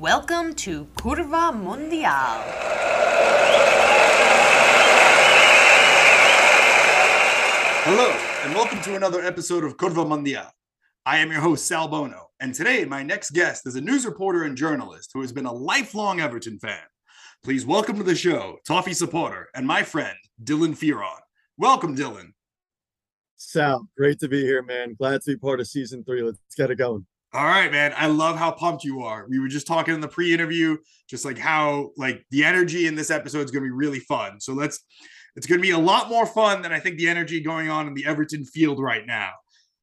[0.00, 2.42] Welcome to Curva Mundial.
[7.84, 8.10] Hello,
[8.42, 10.50] and welcome to another episode of Curva Mundial.
[11.06, 14.42] I am your host, Sal Bono, and today my next guest is a news reporter
[14.42, 16.82] and journalist who has been a lifelong Everton fan.
[17.44, 21.20] Please welcome to the show, Toffee supporter and my friend, Dylan Fearon.
[21.56, 22.32] Welcome, Dylan.
[23.36, 24.96] Sal, great to be here, man.
[24.98, 26.20] Glad to be part of season three.
[26.20, 27.06] Let's get it going.
[27.34, 27.92] All right, man.
[27.96, 29.26] I love how pumped you are.
[29.28, 30.76] We were just talking in the pre-interview,
[31.10, 34.40] just like how like the energy in this episode is going to be really fun.
[34.40, 34.84] So let's
[35.34, 37.88] it's going to be a lot more fun than I think the energy going on
[37.88, 39.30] in the Everton field right now.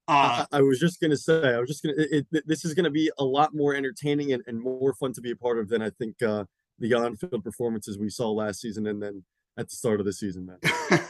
[0.07, 2.73] Uh, I, I, was just going to say, I was just going to, this is
[2.73, 5.59] going to be a lot more entertaining and, and, more fun to be a part
[5.59, 6.45] of than I think uh,
[6.79, 9.23] the on-field performances we saw last season and then
[9.57, 10.57] at the start of the season, man.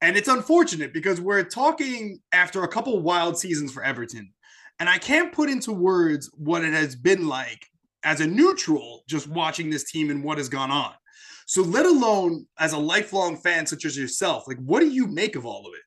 [0.00, 4.32] and it's unfortunate because we're talking after a couple wild seasons for Everton.
[4.78, 7.66] And I can't put into words what it has been like
[8.04, 10.92] as a neutral just watching this team and what has gone on.
[11.46, 15.34] So, let alone as a lifelong fan such as yourself, like what do you make
[15.34, 15.80] of all of it?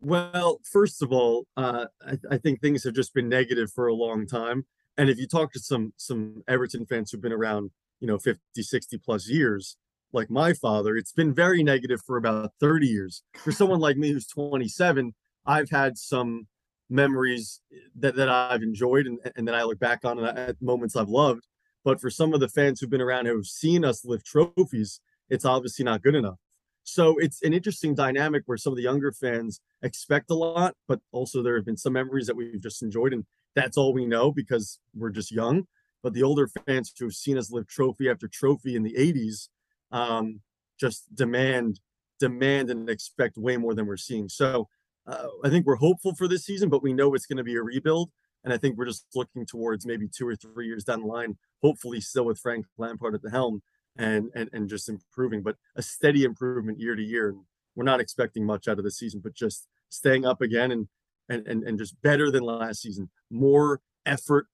[0.00, 3.94] Well, first of all, uh, I, I, think things have just been negative for a
[3.94, 4.66] long time.
[4.98, 8.40] And if you talk to some some Everton fans who've been around, you know, 50,
[8.60, 9.76] 60 plus years,
[10.12, 13.22] like my father, it's been very negative for about 30 years.
[13.36, 15.14] For someone like me who's 27,
[15.46, 16.48] I've had some
[16.94, 17.60] memories
[17.96, 21.46] that, that I've enjoyed and, and that I look back on at moments I've loved.
[21.84, 25.44] But for some of the fans who've been around who've seen us lift trophies, it's
[25.44, 26.38] obviously not good enough.
[26.84, 31.00] So it's an interesting dynamic where some of the younger fans expect a lot, but
[31.12, 34.30] also there have been some memories that we've just enjoyed, and that's all we know
[34.30, 35.66] because we're just young.
[36.02, 39.48] But the older fans who have seen us lift trophy after trophy in the 80s
[39.90, 40.40] um,
[40.78, 41.80] just demand
[42.20, 44.28] demand and expect way more than we're seeing.
[44.28, 44.68] So
[45.06, 47.56] uh, I think we're hopeful for this season, but we know it's going to be
[47.56, 48.10] a rebuild.
[48.42, 51.36] And I think we're just looking towards maybe two or three years down the line,
[51.62, 53.62] hopefully still with Frank Lampard at the helm
[53.96, 57.30] and and, and just improving, but a steady improvement year to year.
[57.30, 57.40] And
[57.74, 60.88] we're not expecting much out of the season, but just staying up again and
[61.28, 64.46] and and, and just better than last season, more effort.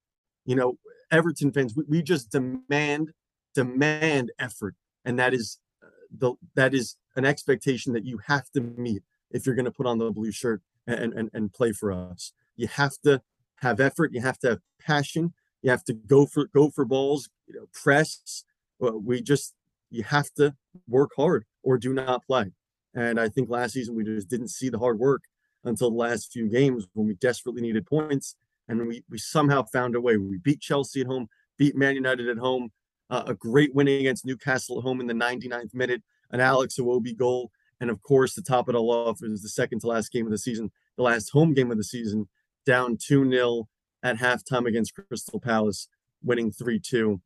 [0.47, 0.79] You know,
[1.11, 3.13] Everton fans, we, we just demand
[3.55, 8.61] demand effort, and that is uh, the that is an expectation that you have to
[8.61, 11.93] meet if you're going to put on the blue shirt and, and, and play for
[11.93, 12.33] us.
[12.57, 13.23] You have to
[13.57, 14.13] have effort.
[14.13, 15.33] You have to have passion.
[15.63, 17.29] You have to go for go for balls.
[17.47, 18.45] You know, press.
[18.79, 19.55] We just
[19.91, 20.55] you have to
[20.89, 22.53] work hard or do not play.
[22.95, 25.23] And I think last season we just didn't see the hard work
[25.65, 28.35] until the last few games when we desperately needed points,
[28.69, 30.17] and we we somehow found a way.
[30.17, 32.71] We beat Chelsea at home, beat Man United at home,
[33.11, 37.17] uh, a great win against Newcastle at home in the 99th minute, an Alex Iwobi
[37.17, 40.27] goal, and of course, to top it all off, was the second to last game
[40.27, 42.29] of the season, the last home game of the season,
[42.67, 43.69] down 2 0
[44.03, 45.89] at halftime against Crystal Palace,
[46.23, 47.21] winning 3 2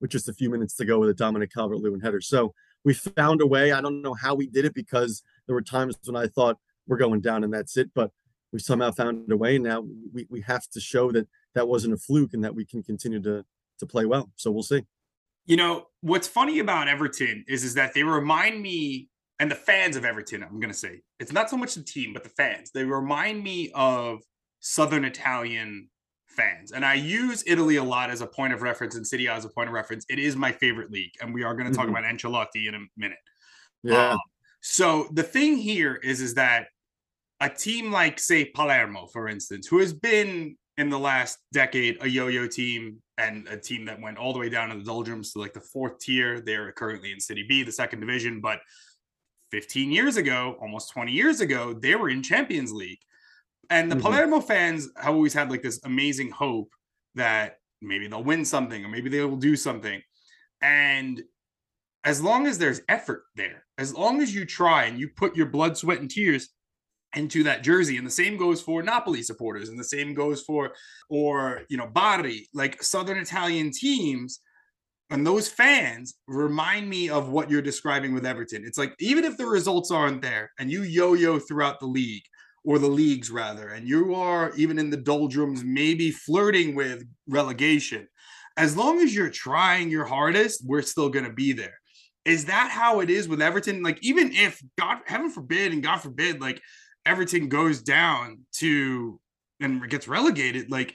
[0.00, 2.20] with just a few minutes to go with a Dominic Calvert Lewin header.
[2.20, 3.72] So we found a way.
[3.72, 6.56] I don't know how we did it because there were times when I thought
[6.86, 7.90] we're going down and that's it.
[7.94, 8.10] But
[8.52, 9.58] we somehow found a way.
[9.58, 12.82] Now we, we have to show that that wasn't a fluke and that we can
[12.82, 13.44] continue to
[13.78, 14.30] to play well.
[14.36, 14.84] So we'll see.
[15.46, 19.96] You know, what's funny about Everton is is that they remind me and the fans
[19.96, 22.70] of Everton, I'm going to say, it's not so much the team, but the fans.
[22.72, 24.20] They remind me of
[24.60, 25.88] Southern Italian
[26.26, 26.72] fans.
[26.72, 29.48] And I use Italy a lot as a point of reference and Serie as a
[29.48, 30.04] point of reference.
[30.08, 31.12] It is my favorite league.
[31.20, 31.96] And we are going to talk mm-hmm.
[31.96, 33.18] about Ancelotti in a minute.
[33.82, 34.12] Yeah.
[34.12, 34.18] Um,
[34.60, 36.66] so the thing here is, is that
[37.40, 42.08] a team like, say, Palermo, for instance, who has been in the last decade a
[42.08, 45.40] yo-yo team and a team that went all the way down to the doldrums to
[45.40, 46.40] like the fourth tier.
[46.40, 48.60] They're currently in Serie B, the second division, but
[49.50, 53.00] 15 years ago, almost 20 years ago, they were in Champions League.
[53.70, 54.06] And the mm-hmm.
[54.06, 56.70] Palermo fans have always had like this amazing hope
[57.14, 60.00] that maybe they'll win something or maybe they will do something.
[60.62, 61.22] And
[62.04, 65.46] as long as there's effort there, as long as you try and you put your
[65.46, 66.48] blood, sweat, and tears
[67.14, 70.72] into that jersey, and the same goes for Napoli supporters, and the same goes for,
[71.10, 74.40] or, you know, Bari, like Southern Italian teams
[75.10, 78.64] and those fans remind me of what you're describing with Everton.
[78.64, 82.24] It's like even if the results aren't there and you yo-yo throughout the league
[82.64, 88.06] or the leagues rather, and you are even in the doldrums, maybe flirting with relegation,
[88.58, 91.78] as long as you're trying your hardest, we're still going to be there.
[92.24, 93.82] Is that how it is with Everton?
[93.82, 96.60] Like even if God, heaven forbid, and God forbid, like
[97.06, 99.18] Everton goes down to
[99.60, 100.94] and gets relegated, like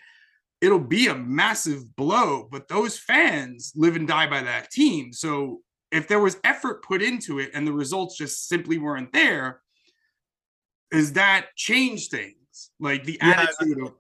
[0.64, 5.12] it'll be a massive blow, but those fans live and die by that team.
[5.12, 5.60] So
[5.92, 9.60] if there was effort put into it and the results just simply weren't there,
[10.90, 12.72] is that change things?
[12.80, 13.94] Like the yeah, attitude of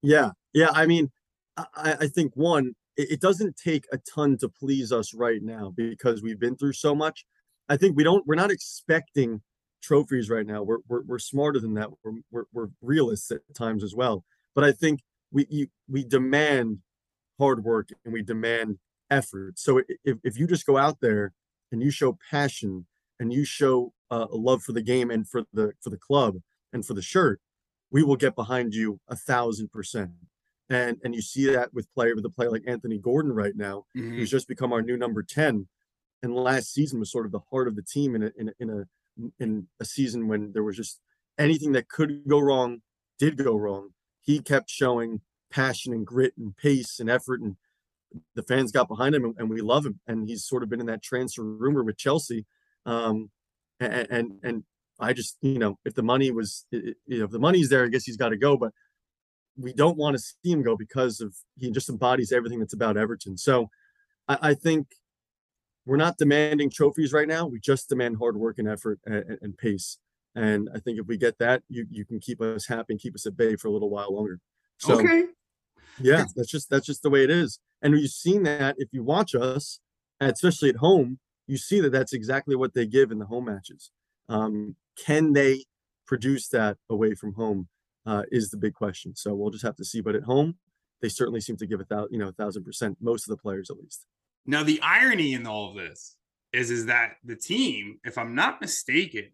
[0.00, 0.30] Yeah.
[0.54, 0.70] Yeah.
[0.72, 1.10] I mean,
[1.58, 5.74] I, I think one, it, it doesn't take a ton to please us right now
[5.76, 7.26] because we've been through so much.
[7.68, 9.42] I think we don't we're not expecting
[9.82, 10.62] trophies right now.
[10.62, 11.90] We're we're, we're smarter than that.
[12.02, 14.24] We're, we're we're realists at times as well.
[14.54, 15.00] But I think
[15.32, 16.78] we you, we demand
[17.38, 18.78] hard work and we demand
[19.10, 19.58] effort.
[19.58, 21.32] So if if you just go out there
[21.70, 22.86] and you show passion
[23.18, 26.36] and you show uh, a love for the game and for the for the club
[26.72, 27.40] and for the shirt,
[27.90, 30.10] we will get behind you a thousand percent.
[30.70, 33.86] And and you see that with player with a player like Anthony Gordon right now,
[33.96, 34.16] Mhm.
[34.16, 35.68] who's just become our new number 10
[36.22, 38.52] and last season was sort of the heart of the team in a in a
[38.60, 38.86] in a,
[39.42, 41.00] in a season when there was just
[41.38, 42.80] anything that could go wrong
[43.18, 43.90] did go wrong
[44.22, 45.20] he kept showing
[45.50, 47.56] passion and grit and pace and effort and
[48.34, 50.80] the fans got behind him and, and we love him and he's sort of been
[50.80, 52.46] in that transfer rumor with chelsea
[52.86, 53.30] um
[53.80, 54.64] and and, and
[55.00, 57.88] i just you know if the money was you know if the money's there i
[57.88, 58.72] guess he's got to go but
[59.58, 62.96] we don't want to see him go because of he just embodies everything that's about
[62.96, 63.68] everton so
[64.28, 64.86] i, I think
[65.84, 67.46] we're not demanding trophies right now.
[67.46, 69.98] We just demand hard work and effort and, and pace.
[70.34, 73.14] And I think if we get that, you you can keep us happy and keep
[73.14, 74.40] us at bay for a little while longer.
[74.78, 75.24] So okay.
[76.00, 77.58] yeah, that's just that's just the way it is.
[77.82, 79.80] And you've seen that if you watch us,
[80.20, 83.90] especially at home, you see that that's exactly what they give in the home matches.
[84.28, 85.64] Um, can they
[86.06, 87.68] produce that away from home?
[88.04, 89.14] Uh, is the big question.
[89.14, 90.00] So we'll just have to see.
[90.00, 90.56] But at home,
[91.00, 92.96] they certainly seem to give a thousand, you know, a thousand percent.
[93.00, 94.06] Most of the players, at least.
[94.44, 96.16] Now the irony in all of this
[96.52, 99.30] is is that the team, if I'm not mistaken,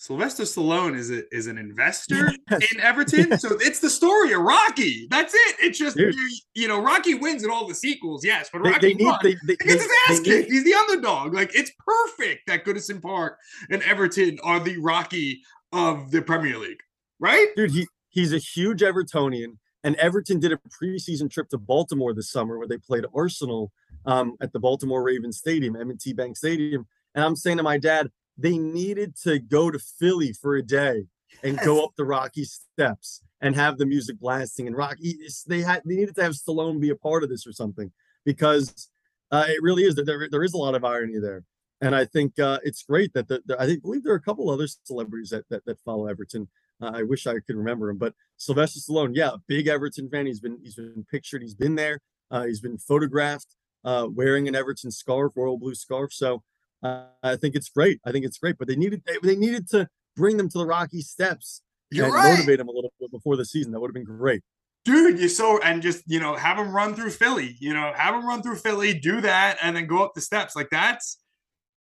[0.00, 2.62] Sylvester Stallone is a, is an investor Yes.
[2.72, 3.36] in Everton.
[3.38, 5.08] So it's the story of Rocky.
[5.10, 5.56] That's it.
[5.60, 6.14] It's just Dude.
[6.54, 9.18] you, know Rocky wins in all the sequels, yes, but Rocky they need won.
[9.22, 10.50] they, they, He gets his ass they need- kicked.
[10.52, 11.34] He's the underdog.
[11.34, 13.38] Like it's perfect that Goodison Park
[13.70, 15.42] and Everton are the Rocky
[15.72, 16.80] of the Premier League,
[17.18, 17.48] right?
[17.56, 22.30] dude he he's a huge evertonian and everton did a preseason trip to baltimore this
[22.30, 23.70] summer where they played arsenal
[24.06, 28.08] um, at the baltimore ravens stadium m&t bank stadium and i'm saying to my dad
[28.38, 31.04] they needed to go to philly for a day
[31.42, 35.82] and go up the rocky steps and have the music blasting and rocky they had
[35.84, 37.90] they needed to have stallone be a part of this or something
[38.24, 38.88] because
[39.30, 41.44] uh, it really is there, there is a lot of irony there
[41.80, 44.20] and I think uh, it's great that the, the, I think believe there are a
[44.20, 46.48] couple other celebrities that that, that follow Everton.
[46.80, 50.26] Uh, I wish I could remember him, but Sylvester Stallone, yeah, big Everton fan.
[50.26, 51.42] He's been he's been pictured.
[51.42, 52.00] He's been there.
[52.30, 53.54] Uh, he's been photographed
[53.84, 56.12] uh, wearing an Everton scarf, royal blue scarf.
[56.12, 56.42] So
[56.82, 58.00] uh, I think it's great.
[58.04, 58.56] I think it's great.
[58.58, 62.14] But they needed they, they needed to bring them to the Rocky Steps You're and
[62.14, 62.30] right.
[62.34, 63.72] motivate them a little bit before the season.
[63.72, 64.42] That would have been great.
[64.84, 67.56] dude, you're so and just you know have them run through Philly.
[67.60, 70.54] You know, have them run through Philly, do that, and then go up the steps.
[70.56, 71.18] Like that's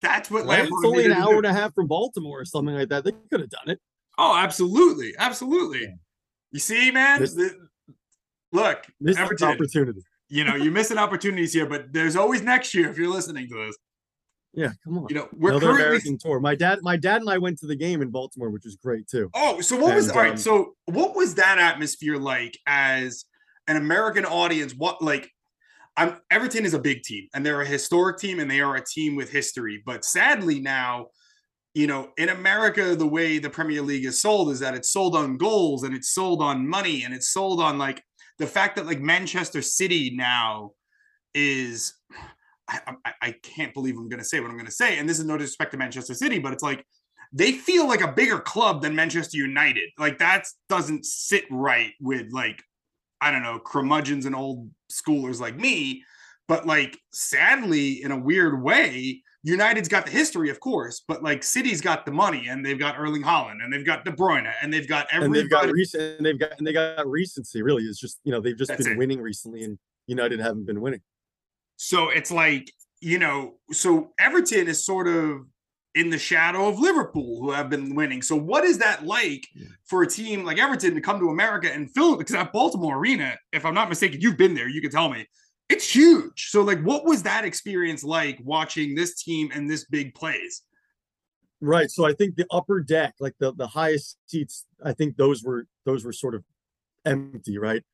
[0.02, 0.61] that's what Right?
[0.64, 1.37] It's only an hour do.
[1.38, 3.05] and a half from Baltimore or something like that.
[3.05, 3.81] They could have done it.
[4.17, 5.82] Oh, absolutely, absolutely.
[5.82, 5.94] Yeah.
[6.52, 7.20] You see, man.
[7.20, 7.69] This- the-
[8.52, 9.49] look, Missed Everton.
[9.49, 10.00] opportunity.
[10.29, 13.55] You know, you're missing opportunities here, but there's always next year if you're listening to
[13.67, 13.76] this.
[14.54, 15.06] Yeah, come on.
[15.08, 15.84] You know, we're Another currently.
[15.84, 16.40] American tour.
[16.40, 19.06] My dad, my dad and I went to the game in Baltimore, which was great
[19.06, 19.30] too.
[19.34, 20.32] Oh, so what was all right?
[20.32, 23.24] um, So what was that atmosphere like as
[23.66, 24.74] an American audience?
[24.74, 25.30] What like
[25.96, 28.84] I'm Everton is a big team and they're a historic team and they are a
[28.84, 29.82] team with history.
[29.84, 31.08] But sadly now,
[31.74, 35.14] you know, in America, the way the Premier League is sold is that it's sold
[35.14, 38.02] on goals and it's sold on money and it's sold on like
[38.38, 40.72] the fact that like Manchester City now
[41.34, 41.94] is
[42.69, 44.98] I, I, I can't believe I'm going to say what I'm going to say.
[44.98, 46.84] And this is no disrespect to Manchester City, but it's like
[47.32, 49.91] they feel like a bigger club than Manchester United.
[49.98, 52.63] Like that doesn't sit right with like
[53.20, 56.05] I don't know curmudgeons and old schoolers like me.
[56.46, 61.43] But like sadly, in a weird way, United's got the history, of course, but like
[61.43, 64.72] City's got the money and they've got Erling Haaland and they've got De Bruyne and
[64.72, 67.63] they've got and they've got recent, and they've got, and they got recency.
[67.63, 68.98] Really, it's just you know they've just That's been it.
[68.98, 71.01] winning recently, and United haven't been winning.
[71.79, 75.47] So it's like, you know, so Everton is sort of
[75.94, 78.20] in the shadow of Liverpool, who have been winning.
[78.20, 79.69] So what is that like Yeah.
[79.85, 82.19] for a team like Everton to come to America and fill it?
[82.19, 85.27] Because at Baltimore Arena, if I'm not mistaken, you've been there, you can tell me.
[85.69, 86.49] It's huge.
[86.51, 90.63] So like what was that experience like watching this team and this big plays?
[91.61, 91.91] Right.
[91.91, 95.67] So I think the upper deck, like the the highest seats, I think those were
[95.85, 96.43] those were sort of
[97.05, 97.85] empty, right?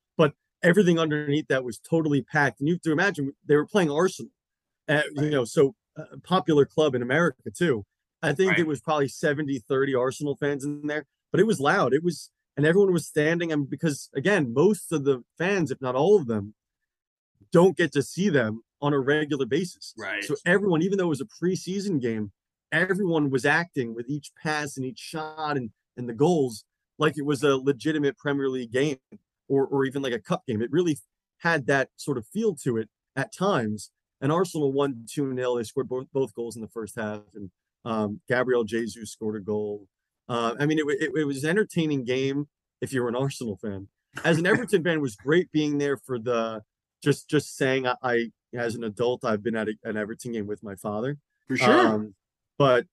[0.64, 4.32] Everything underneath that was totally packed, and you have to imagine they were playing Arsenal,
[4.88, 7.84] uh, you know, so uh, popular club in America too.
[8.22, 8.60] I think Right.
[8.60, 11.92] it was probably 70, 30 Arsenal fans in there, but it was loud.
[11.92, 13.52] It was, and everyone was standing.
[13.52, 16.54] And because again, most of the fans, if not all of them,
[17.52, 19.94] don't get to see them on a regular basis.
[19.96, 20.24] Right.
[20.24, 22.32] So everyone, even though it was a preseason game,
[22.72, 26.64] everyone was acting with each pass and each shot and, and the goals
[26.98, 28.98] like it was a legitimate Premier League game
[29.48, 30.62] or, or even like a cup game.
[30.62, 30.98] It really
[31.38, 33.90] had that sort of feel to it at times.
[34.20, 35.56] And Arsenal won 2 0.
[35.56, 37.20] They scored both, both goals in the first half.
[37.34, 37.50] And
[37.84, 39.86] um, Gabriel Jesus scored a goal.
[40.28, 42.48] Uh, I mean, it, it, it, was an entertaining game
[42.80, 43.88] if you're an Arsenal fan.
[44.24, 46.62] As an Everton fan, it was great being there for the
[47.02, 50.46] just just saying I, I as an adult I've been at a, an Everton game
[50.46, 51.18] with my father.
[51.46, 51.86] For sure.
[51.86, 52.14] Um,
[52.56, 52.86] but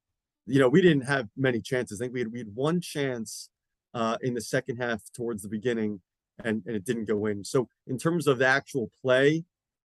[0.46, 2.02] you know, we didn't have many chances.
[2.02, 3.50] I think we had we had one chance
[3.94, 6.02] uh, in the second half towards the beginning,
[6.44, 7.44] and, and it didn't go in.
[7.44, 9.46] So in terms of the actual play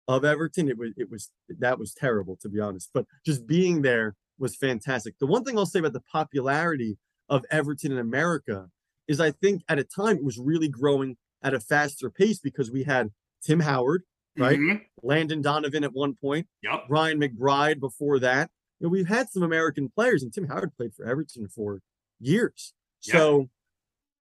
[0.08, 2.90] of Everton, it was it was that was terrible to be honest.
[2.92, 5.18] But just being there was fantastic.
[5.18, 8.68] The one thing I'll say about the popularity of Everton in America
[9.06, 12.70] is I think at a time it was really growing at a faster pace because
[12.70, 13.10] we had
[13.42, 14.02] Tim Howard,
[14.36, 14.58] right?
[14.58, 14.76] Mm-hmm.
[15.02, 16.46] Landon Donovan at one point.
[16.62, 16.84] Yep.
[16.88, 18.50] Brian McBride before that.
[18.78, 21.80] You know, we've had some American players, and Tim Howard played for Everton for
[22.18, 22.72] years.
[23.02, 23.14] Yeah.
[23.14, 23.48] So,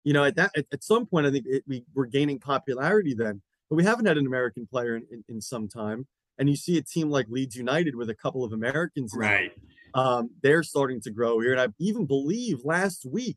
[0.08, 3.14] you know, at that at, at some point, I think it, we were gaining popularity
[3.14, 6.08] then, but we haven't had an American player in, in, in, some time.
[6.38, 9.52] And you see a team like Leeds United with a couple of Americans, right?
[9.94, 13.36] Now, um, they're starting to grow here, and I even believe last week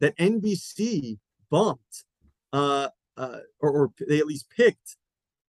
[0.00, 2.02] that NBC bumped,
[2.52, 4.96] uh, uh, or, or they at least picked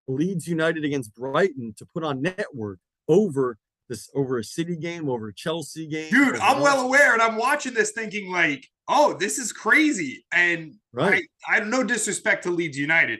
[0.08, 2.78] Leeds United against Brighton to put on network
[3.08, 3.58] over
[3.90, 6.12] this over a City game, over a Chelsea game.
[6.12, 10.26] Dude, I'm well aware, and I'm watching this thinking like, oh, this is crazy.
[10.34, 11.24] And right.
[11.48, 13.20] I, I no disrespect to Leeds United.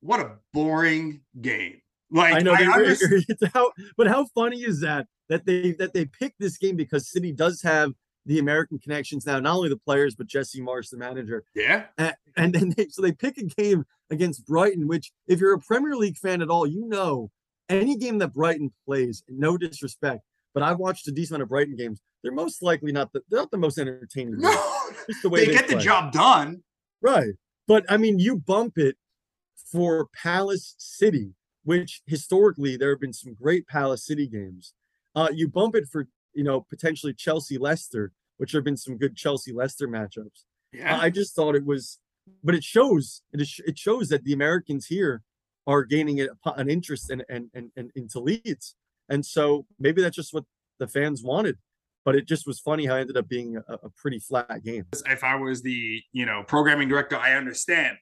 [0.00, 1.80] What a boring game.
[2.10, 2.96] Like I know, I
[3.54, 7.32] how, but how funny is that that they that they picked this game because City
[7.32, 7.92] does have
[8.26, 11.44] the American connections now, not only the players but Jesse Marsch, the manager.
[11.54, 15.54] Yeah, and, and then they, so they pick a game against Brighton, which if you're
[15.54, 17.30] a Premier League fan at all, you know
[17.68, 20.20] any game that Brighton plays, no disrespect,
[20.52, 22.00] but I've watched a decent amount of Brighton games.
[22.24, 24.38] They're most likely not the they're not the most entertaining.
[24.38, 24.50] No,
[25.22, 25.74] the way they, they get play.
[25.76, 26.62] the job done.
[27.02, 27.34] Right.
[27.68, 28.96] But I mean, you bump it
[29.70, 34.72] for Palace City, which historically there have been some great Palace City games.
[35.14, 39.14] Uh, you bump it for you know potentially Chelsea Leicester, which have been some good
[39.16, 40.44] Chelsea Leicester matchups.
[40.72, 40.98] Yeah.
[40.98, 41.98] I just thought it was,
[42.42, 45.22] but it shows it is it shows that the Americans here
[45.66, 48.76] are gaining an interest in and and, and into Leeds.
[49.10, 50.44] And so maybe that's just what
[50.78, 51.58] the fans wanted.
[52.04, 54.84] But it just was funny how it ended up being a, a pretty flat game.
[55.06, 57.96] If I was the you know programming director, I understand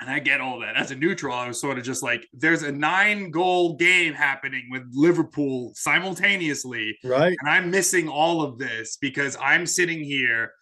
[0.00, 0.76] and I get all that.
[0.76, 4.68] As a neutral, I was sort of just like, there's a nine goal game happening
[4.70, 6.96] with Liverpool simultaneously.
[7.04, 7.36] Right.
[7.40, 10.52] And I'm missing all of this because I'm sitting here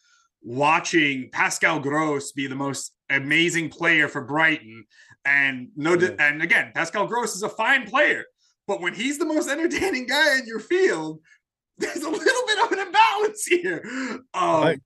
[0.43, 4.85] watching Pascal Gross be the most amazing player for Brighton.
[5.25, 6.11] And no, yeah.
[6.19, 8.25] and again, Pascal Gross is a fine player,
[8.67, 11.21] but when he's the most entertaining guy in your field,
[11.95, 13.83] there's a little bit of an imbalance here.
[14.35, 14.81] Um, right.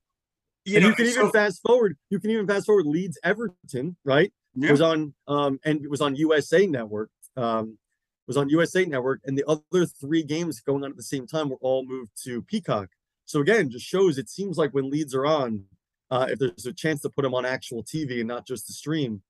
[0.65, 1.97] You, know, you can even fast forward.
[2.11, 4.33] You can even fast forward Leeds Everton, right?
[4.55, 4.71] Yeah.
[4.71, 7.11] Was on um and it was on USA Network.
[7.37, 7.79] Um,
[8.27, 11.49] was on USA Network, and the other three games going on at the same time
[11.49, 12.89] were all moved to Peacock.
[13.25, 15.65] So again, just shows it seems like when Leeds are on,
[16.11, 18.73] uh, if there's a chance to put them on actual TV and not just the
[18.73, 19.23] stream,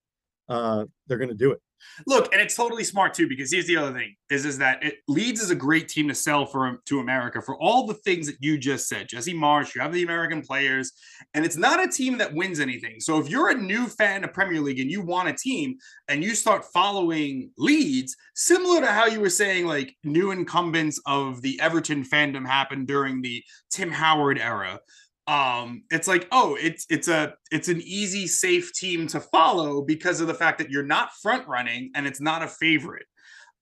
[0.49, 1.61] uh, they're going to do it.
[2.07, 4.97] Look, and it's totally smart too because here's the other thing: is is that it
[5.09, 8.27] Leeds is a great team to sell for um, to America for all the things
[8.27, 9.09] that you just said.
[9.09, 10.93] Jesse Marsch, you have the American players,
[11.35, 13.01] and it's not a team that wins anything.
[13.01, 15.77] So if you're a new fan of Premier League and you want a team
[16.09, 21.43] and you start following Leeds, similar to how you were saying, like new incumbents of
[21.43, 24.81] the Everton fandom happened during the Tim Howard era
[25.29, 30.21] um it's like oh it's it's a it's an easy safe team to follow because
[30.21, 33.07] of the fact that you're not front running and it's not a favorite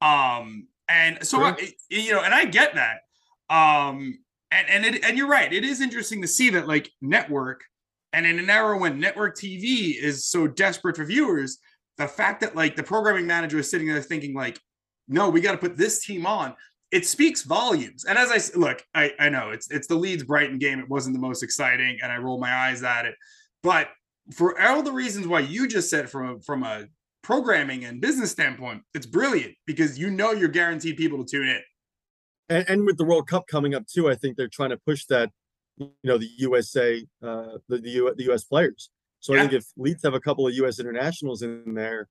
[0.00, 1.47] um and so sure.
[1.47, 3.00] I, you know and i get that
[3.55, 4.19] um
[4.50, 7.62] and and it and you're right it is interesting to see that like network
[8.14, 11.59] and in an era when network tv is so desperate for viewers
[11.99, 14.59] the fact that like the programming manager is sitting there thinking like
[15.09, 16.55] no we got to put this team on
[16.90, 18.04] it speaks volumes.
[18.04, 20.80] And as I look, I, I know it's it's the Leeds Brighton game.
[20.80, 23.14] It wasn't the most exciting, and I roll my eyes at it.
[23.62, 23.88] But
[24.32, 26.87] for all the reasons why you just said from a, from a
[27.23, 31.61] programming and business standpoint, it's brilliant because you know you're guaranteed people to tune in.
[32.49, 35.06] And, and with the World Cup coming up too, I think they're trying to push
[35.06, 35.30] that.
[35.78, 38.90] You know, the USA, uh, the the, U, the US players.
[39.20, 39.38] So yeah.
[39.38, 42.09] I think if Leeds have a couple of US internationals in there,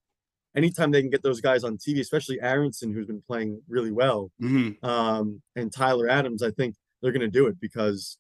[0.56, 4.32] anytime they can get those guys on TV, especially Aaronson, who's been playing really well,
[4.42, 4.84] mm-hmm.
[4.86, 8.18] um, and Tyler Adams, I think they're going to do it because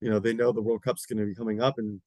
[0.00, 2.00] you know they know the World Cup's going to be coming up, and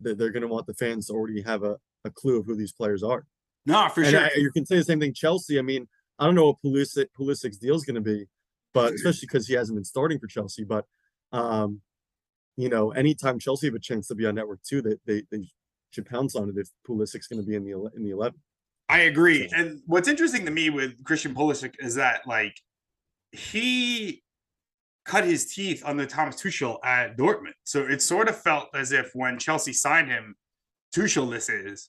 [0.00, 2.56] they're, they're going to want the fans to already have a, a clue of who
[2.56, 3.24] these players are.
[3.64, 4.20] No, for and sure.
[4.20, 5.14] I, you can say the same thing.
[5.14, 5.58] Chelsea.
[5.58, 5.88] I mean,
[6.18, 8.26] I don't know what Pulisic Pulisic's deal is going to be,
[8.74, 10.64] but especially because he hasn't been starting for Chelsea.
[10.64, 10.84] But
[11.32, 11.80] um,
[12.56, 15.48] you know, anytime Chelsea have a chance to be on network too, they they, they
[15.90, 18.40] should pounce on it if Pulisic's going to be in the in the eleven.
[18.88, 19.48] I agree.
[19.54, 22.54] And what's interesting to me with Christian Pulisic is that like
[23.32, 24.22] he
[25.04, 27.54] cut his teeth on the Thomas Tuchel at Dortmund.
[27.64, 30.36] So it sort of felt as if when Chelsea signed him,
[30.94, 31.88] Tuchel this is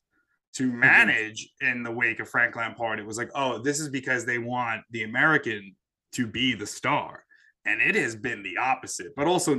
[0.56, 0.80] to Mm-hmm.
[0.80, 3.00] manage in the wake of Frank Lampard.
[3.00, 5.76] It was like, oh, this is because they want the American
[6.14, 7.26] to be the star.
[7.66, 9.14] And it has been the opposite.
[9.16, 9.58] But also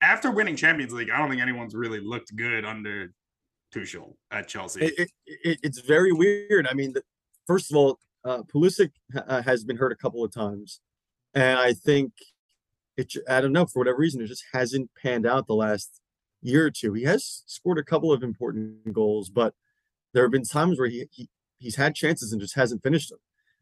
[0.00, 3.12] after winning Champions League, I don't think anyone's really looked good under
[3.76, 4.84] Tuchel at Chelsea.
[4.84, 6.66] It, it, it, it's very weird.
[6.66, 7.02] I mean, the,
[7.46, 10.80] first of all, uh, Pulisic uh, has been hurt a couple of times,
[11.34, 12.12] and I think
[12.96, 13.14] it.
[13.28, 16.00] I don't know for whatever reason, it just hasn't panned out the last
[16.42, 16.92] year or two.
[16.94, 19.54] He has scored a couple of important goals, but
[20.12, 21.28] there have been times where he, he
[21.58, 23.18] he's had chances and just hasn't finished them.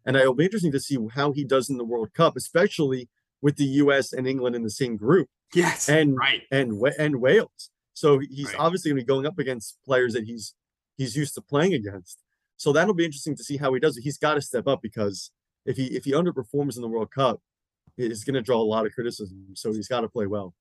[0.07, 3.09] And it'll be interesting to see how he does in the World Cup, especially
[3.41, 4.13] with the U.S.
[4.13, 5.89] and England in the same group yes.
[5.89, 6.43] and right.
[6.51, 7.71] and and Wales.
[7.95, 8.57] So he's Right.
[8.59, 10.55] obviously going to be going up against players that he's
[10.97, 12.21] he's used to playing against.
[12.57, 14.03] So that'll be interesting to see how he does it.
[14.03, 15.31] He's got to step up because
[15.67, 17.41] if he if he underperforms in the World Cup,
[17.97, 19.47] it's going to draw a lot of criticism.
[19.55, 20.55] So he's got to play well.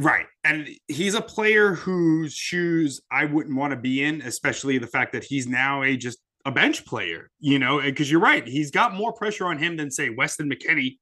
[0.00, 0.26] Right.
[0.44, 5.12] And he's a player whose shoes I wouldn't want to be in, especially the fact
[5.12, 8.46] that he's now a just a bench player, you know, because you're right.
[8.46, 10.98] He's got more pressure on him than say Weston McKennie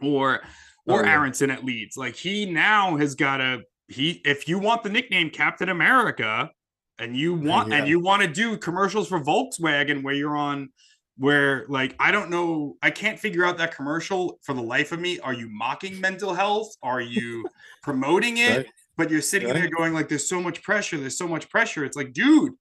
[0.00, 0.42] or
[0.86, 1.12] or Oh, yeah.
[1.12, 1.96] Aaronson at Leeds.
[1.96, 3.62] Like he now has got to
[3.92, 6.50] he if you want the nickname Captain America
[6.98, 7.76] and you want Yeah.
[7.78, 10.70] and you want to do commercials for Volkswagen where you're on
[11.18, 15.00] where like I don't know, I can't figure out that commercial for the life of
[15.00, 15.18] me.
[15.20, 16.74] Are you mocking mental health?
[16.82, 17.44] Are you
[17.82, 18.56] promoting it?
[18.56, 18.66] Right.
[18.96, 19.54] But you're sitting Right.
[19.60, 20.98] there going like, "There's so much pressure.
[20.98, 22.52] There's so much pressure." It's like, dude,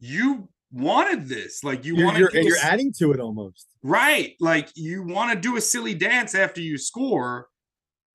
[0.00, 1.62] you wanted this.
[1.64, 3.66] Like you wanted you're, you're adding to it almost.
[3.82, 4.34] Right.
[4.40, 7.48] Like you want to do a silly dance after you score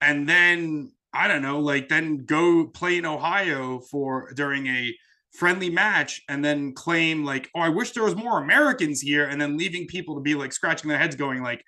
[0.00, 4.94] and then I don't know, like then go play in Ohio for during a
[5.32, 9.40] friendly match and then claim like, "Oh, I wish there was more Americans here," and
[9.40, 11.64] then leaving people to be like scratching their heads going like,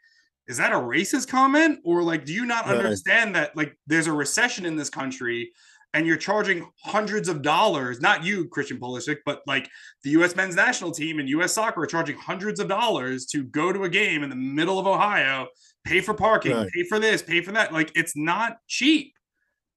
[0.49, 2.77] "Is that a racist comment?" Or like, "Do you not Right.
[2.77, 5.53] understand that like there's a recession in this country?"
[5.95, 9.69] And you're charging hundreds of dollars, not you, Christian Pulisic, but like
[10.05, 10.35] the U.S.
[10.35, 11.53] men's national team and U.S.
[11.53, 14.87] soccer are charging hundreds of dollars to go to a game in the middle of
[14.87, 15.49] Ohio,
[15.85, 16.69] pay for parking, Right.
[16.75, 17.73] pay for this, pay for that.
[17.75, 19.13] Like it's not cheap.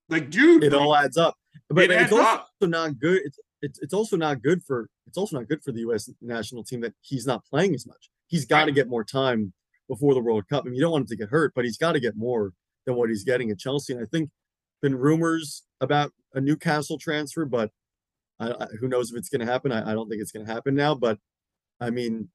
[0.09, 1.35] Like, dude, It all adds up.
[1.69, 2.49] But it it's adds also up.
[2.61, 3.21] not good.
[3.25, 6.09] It's, it's it's also not good for it's also not good for the U.S.
[6.21, 8.09] national team that he's not playing as much.
[8.27, 9.53] He's got to get more time
[9.87, 10.63] before the World Cup.
[10.63, 12.53] I mean, you don't want him to get hurt, but he's got to get more
[12.85, 13.93] than what he's getting at Chelsea.
[13.93, 14.29] And I think
[14.81, 17.71] been rumors about a Newcastle transfer, but
[18.39, 19.71] I, I, who knows if it's going to happen?
[19.71, 20.93] I, I don't think it's going to happen now.
[20.95, 21.17] But
[21.79, 22.29] I mean,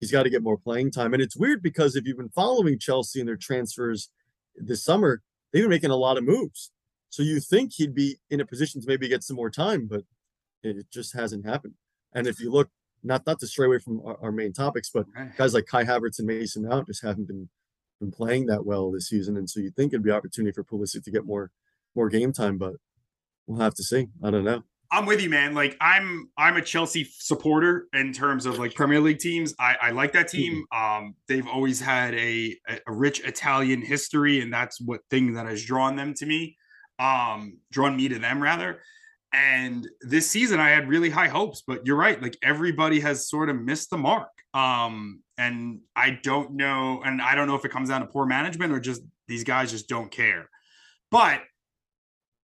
[0.00, 1.14] he's got to get more playing time.
[1.14, 4.10] And it's weird because if you've been following Chelsea and their transfers
[4.56, 6.70] this summer, they've been making a lot of moves.
[7.14, 10.02] So you think he'd be in a position to maybe get some more time, but
[10.64, 11.74] it just hasn't happened.
[12.12, 12.70] And if you look,
[13.04, 15.30] not not to stray away from our, our main topics, but Right.
[15.36, 17.50] guys like Kai Havertz and Mason Mount just haven't been
[18.00, 19.36] been playing that well this season.
[19.36, 21.52] And so you think it'd be opportunity for Pulisic to get more
[21.94, 22.74] more game time, but
[23.46, 24.08] we'll have to see.
[24.20, 24.64] I don't know.
[24.90, 25.54] I'm with you, man.
[25.54, 29.54] Like I'm I'm a Chelsea supporter in terms of like Premier League teams.
[29.60, 30.64] I, I like that team.
[30.72, 32.56] Um, they've always had a,
[32.88, 36.56] a rich Italian history, and that's what thing that has drawn them to me.
[37.04, 38.80] Um, drawn me to them rather.
[39.32, 43.48] And this season I had really high hopes, but you're right, like everybody has sort
[43.50, 44.28] of missed the mark.
[44.54, 48.26] Um, and I don't know, and I don't know if it comes down to poor
[48.26, 50.48] management or just these guys just don't care.
[51.10, 51.40] But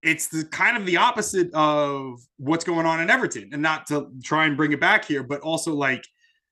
[0.02, 3.50] it's the kind of the opposite of what's going on in Everton.
[3.54, 6.04] And not to try and bring it back here, but also like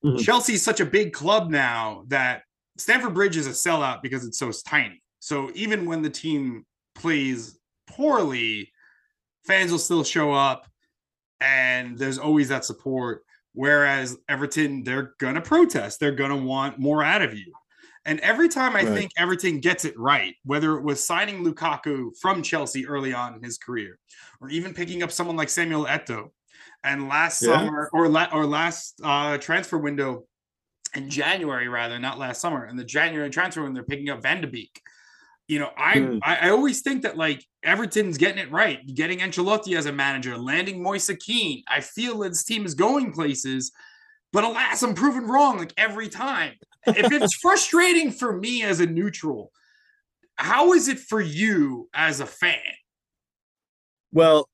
[0.04, 0.24] Mhm.
[0.24, 2.44] Chelsea's such a big club now that
[2.78, 5.02] Stamford Bridge is a sellout because it's so tiny.
[5.20, 7.57] So even when the team plays
[7.88, 8.72] poorly,
[9.46, 10.68] fans will still show up
[11.42, 13.24] and there's always that support.
[13.54, 17.52] Whereas Everton, they're gonna protest, they're gonna want more out of you.
[18.06, 18.94] And every time I Right.
[18.94, 23.44] think Everton gets it right, whether it was signing Lukaku from Chelsea early on in
[23.44, 24.00] his career,
[24.40, 26.32] or even picking up someone like Samuel Eto'o,
[26.84, 27.58] and last Yeah.
[27.58, 30.26] summer or la- or last uh, transfer window
[30.94, 34.40] in January, rather not last summer, in the January transfer when they're picking up Van
[34.40, 34.82] de Beek.
[35.48, 36.18] You know, I, Hmm.
[36.24, 40.38] I I always think that like Everton's getting it right, getting Ancelotti as a manager,
[40.38, 41.64] landing Moise Kean.
[41.68, 43.72] I feel that this team is going places,
[44.34, 46.54] but alas, I'm proven wrong like every time.
[46.86, 49.52] if it's frustrating for me as a neutral,
[50.36, 52.60] how is it for you as a fan?
[54.12, 54.50] Well,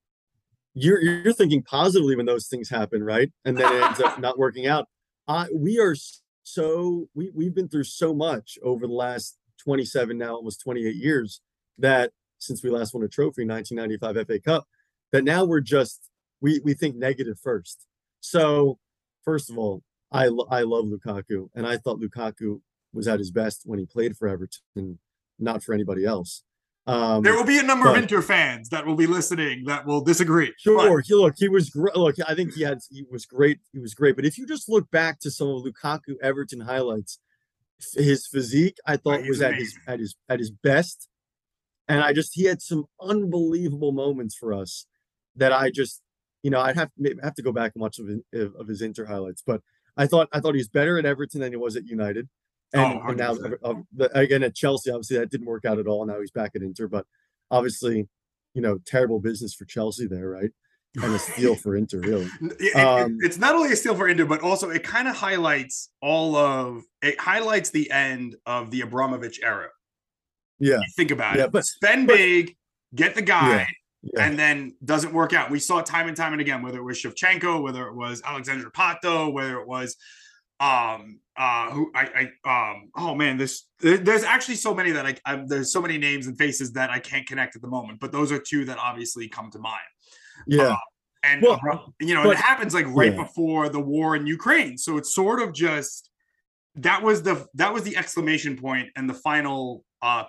[0.74, 3.32] you're you're thinking positively when those things happen, right?
[3.46, 4.88] And then it ends up not working out.
[5.28, 5.96] I we are
[6.44, 11.42] so we we've been through so much over the last 27 now almost 28 years
[11.78, 14.68] that since we last won a trophy 1995 FA Cup
[15.12, 16.10] that now we're just
[16.42, 17.88] we we think negative first.
[18.20, 18.78] So
[19.24, 22.62] first of all, I I love Lukaku, and I thought Lukaku
[22.94, 25.00] was at his best when he played for Everton,
[25.40, 26.44] not for anybody else.
[26.86, 29.86] Um, there will be a number but, of Inter fans that will be listening that
[29.86, 30.54] will disagree.
[30.58, 31.06] Sure, but.
[31.06, 31.96] he, look, he was great.
[31.96, 33.60] Look, I think he had he was great.
[33.72, 34.18] He was great.
[34.18, 37.20] But if you just look back to some of Lukaku Everton highlights,
[37.94, 39.54] his physique I thought right, was amazing.
[39.54, 41.10] at his at his at his best,
[41.88, 44.86] and I just he had some unbelievable moments for us
[45.36, 46.02] that I just
[46.42, 48.22] you know I'd have to have to go back and watch of his,
[48.58, 49.44] of his Inter highlights.
[49.46, 49.62] But
[49.98, 52.30] I thought I thought he was better at Everton than he was at United.
[52.74, 56.06] And, oh, and now uh, again at Chelsea, obviously that didn't work out at all.
[56.06, 57.06] Now he's back at Inter, but
[57.52, 58.08] obviously,
[58.56, 60.50] you know, terrible business for Chelsea there, right?
[61.02, 62.30] And a steal for Inter, really.
[62.60, 65.90] It, um, it's not only a steal for Inter, but also it kind of highlights
[66.02, 69.70] all of it highlights the end of the Abramovich era.
[70.60, 71.52] Yeah, think about yeah, it.
[71.52, 72.56] But spend but, big,
[72.94, 73.58] get the guy.
[73.58, 73.66] Yeah.
[74.14, 74.26] Yeah.
[74.26, 75.50] and then doesn't work out.
[75.50, 78.22] We saw it time and time and again, whether it was Shevchenko, whether it was
[78.26, 79.96] Alexandre Pato, whether it was
[80.60, 85.16] um uh who I, I um oh man this there's actually so many that I,
[85.26, 88.12] I, there's so many names and faces that I can't connect at the moment but
[88.12, 89.82] those are two that obviously come to mind
[90.48, 90.78] yeah uh,
[91.24, 93.24] and well, you know but, it happens like right yeah.
[93.24, 96.10] before the war in Ukraine so it's sort of just
[96.76, 100.24] that was the that was the exclamation point and the final uh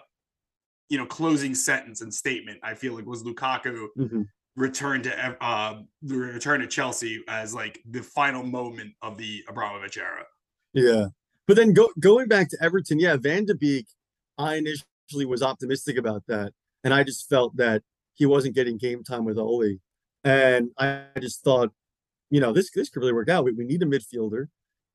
[0.89, 4.23] you know closing sentence and statement I feel like was Lukaku mm-hmm
[4.57, 9.99] return to uh the return to Chelsea as like the final moment of the Abramovich
[9.99, 10.25] era.
[10.73, 11.07] Yeah.
[11.47, 13.87] But then go, going back to Everton, yeah, Van de Beek,
[14.39, 16.53] I initially was optimistic about that.
[16.85, 17.83] And I just felt that
[18.15, 19.79] he wasn't getting game time with Ole.
[20.25, 21.71] And I just thought,
[22.31, 23.45] you know, this this could really work out.
[23.45, 24.47] We, we need a midfielder.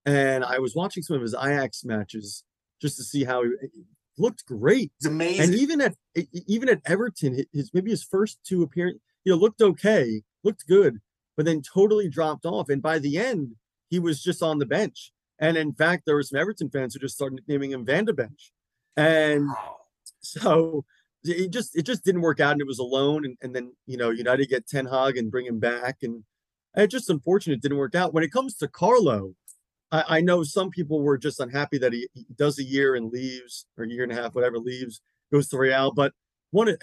[0.06, 2.44] And I was watching some of his Ajax matches
[2.82, 3.84] just to see how he, eh, he
[4.18, 4.92] looked great.
[4.98, 5.44] It's amazing.
[5.44, 5.96] And even at
[6.48, 11.00] even at Everton, his maybe his first two appearances, you know, looked okay, looked good,
[11.38, 12.70] but then totally dropped off.
[12.70, 13.56] And by the end,
[13.90, 15.12] he was just on the bench.
[15.40, 18.14] And in fact, there were some Everton fans who just started naming him Van de
[18.14, 18.52] Bench.
[18.98, 19.50] And
[20.20, 20.84] so
[21.24, 23.26] it just it just didn't work out and it was alone.
[23.26, 25.98] And, and then, you know, United get Ten Hag and bring him back.
[26.02, 26.24] And
[26.76, 28.14] it's just unfortunate it didn't work out.
[28.14, 29.34] When it comes to Carlo,
[29.92, 33.12] I, I know some people were just unhappy that he, he does a year and
[33.12, 35.02] leaves, or a year and a half, whatever, leaves,
[35.32, 35.92] goes to Real.
[35.92, 36.14] But
[36.52, 36.76] one eh,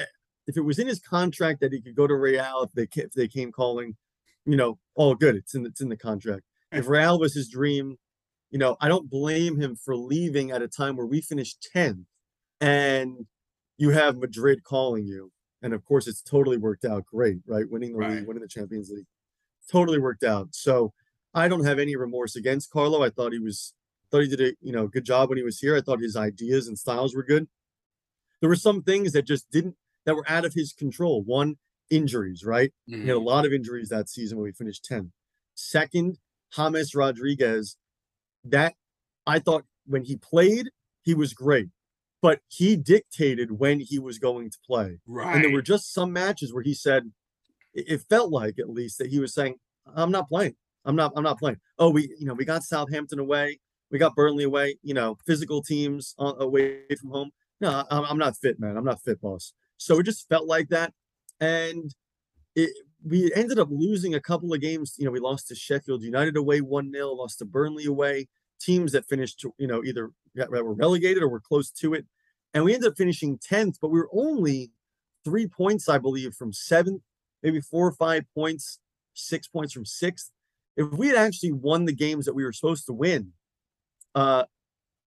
[0.46, 3.12] if it was in his contract that he could go to Real if they if
[3.12, 3.96] they came calling,
[4.44, 5.36] you know, all good.
[5.36, 6.42] It's in it's in the contract.
[6.72, 7.96] If Real was his dream,
[8.50, 12.04] you know, I don't blame him for leaving at a time where we finished 10th
[12.60, 13.26] and
[13.78, 15.32] you have Madrid calling you.
[15.62, 17.64] And of course, it's totally worked out great, right?
[17.68, 18.10] Winning the right.
[18.10, 19.06] league, winning the Champions League,
[19.70, 20.48] totally worked out.
[20.52, 20.92] So
[21.34, 23.02] I don't have any remorse against Carlo.
[23.02, 23.74] I thought he was
[24.10, 25.76] thought he did a you know good job when he was here.
[25.76, 27.48] I thought his ideas and styles were good.
[28.40, 31.22] There were some things that just didn't that were out of his control.
[31.22, 31.56] One,
[31.90, 32.72] injuries, right?
[32.88, 33.02] Mm-hmm.
[33.02, 33.26] He had a mm-hmm.
[33.26, 35.10] lot of injuries that season when we finished 10th.
[35.54, 36.18] Second,
[36.54, 37.76] James Rodriguez,
[38.44, 38.74] that
[39.26, 40.70] I thought when he played,
[41.02, 41.68] he was great,
[42.26, 44.98] but he dictated when he was going to play.
[45.06, 45.36] Right.
[45.36, 47.12] And there were just some matches where he said,
[47.72, 49.54] it felt like at least that he was saying,
[49.94, 50.56] I'm not playing.
[50.84, 51.58] I'm not, I'm not playing.
[51.78, 53.60] Oh, we, you know, we got Southampton away.
[53.92, 57.30] We got Burnley away, you know, physical teams uh, away from home.
[57.60, 58.76] No, I'm, I'm not fit, man.
[58.76, 59.52] I'm not fit, boss.
[59.76, 60.94] So it just felt like that.
[61.38, 61.94] And
[62.56, 62.70] it,
[63.04, 64.96] we ended up losing a couple of games.
[64.98, 68.26] You know, we lost to Sheffield United away 1 0, lost to Burnley away,
[68.60, 72.04] teams that finished, you know, either that were relegated or were close to it.
[72.56, 74.70] And we ended up finishing 10th, but we were only
[75.26, 77.02] three points, I believe, from seventh,
[77.42, 78.78] maybe four or five points,
[79.12, 80.30] six points from sixth.
[80.74, 83.34] If we had actually won the games that we were supposed to win,
[84.14, 84.44] uh,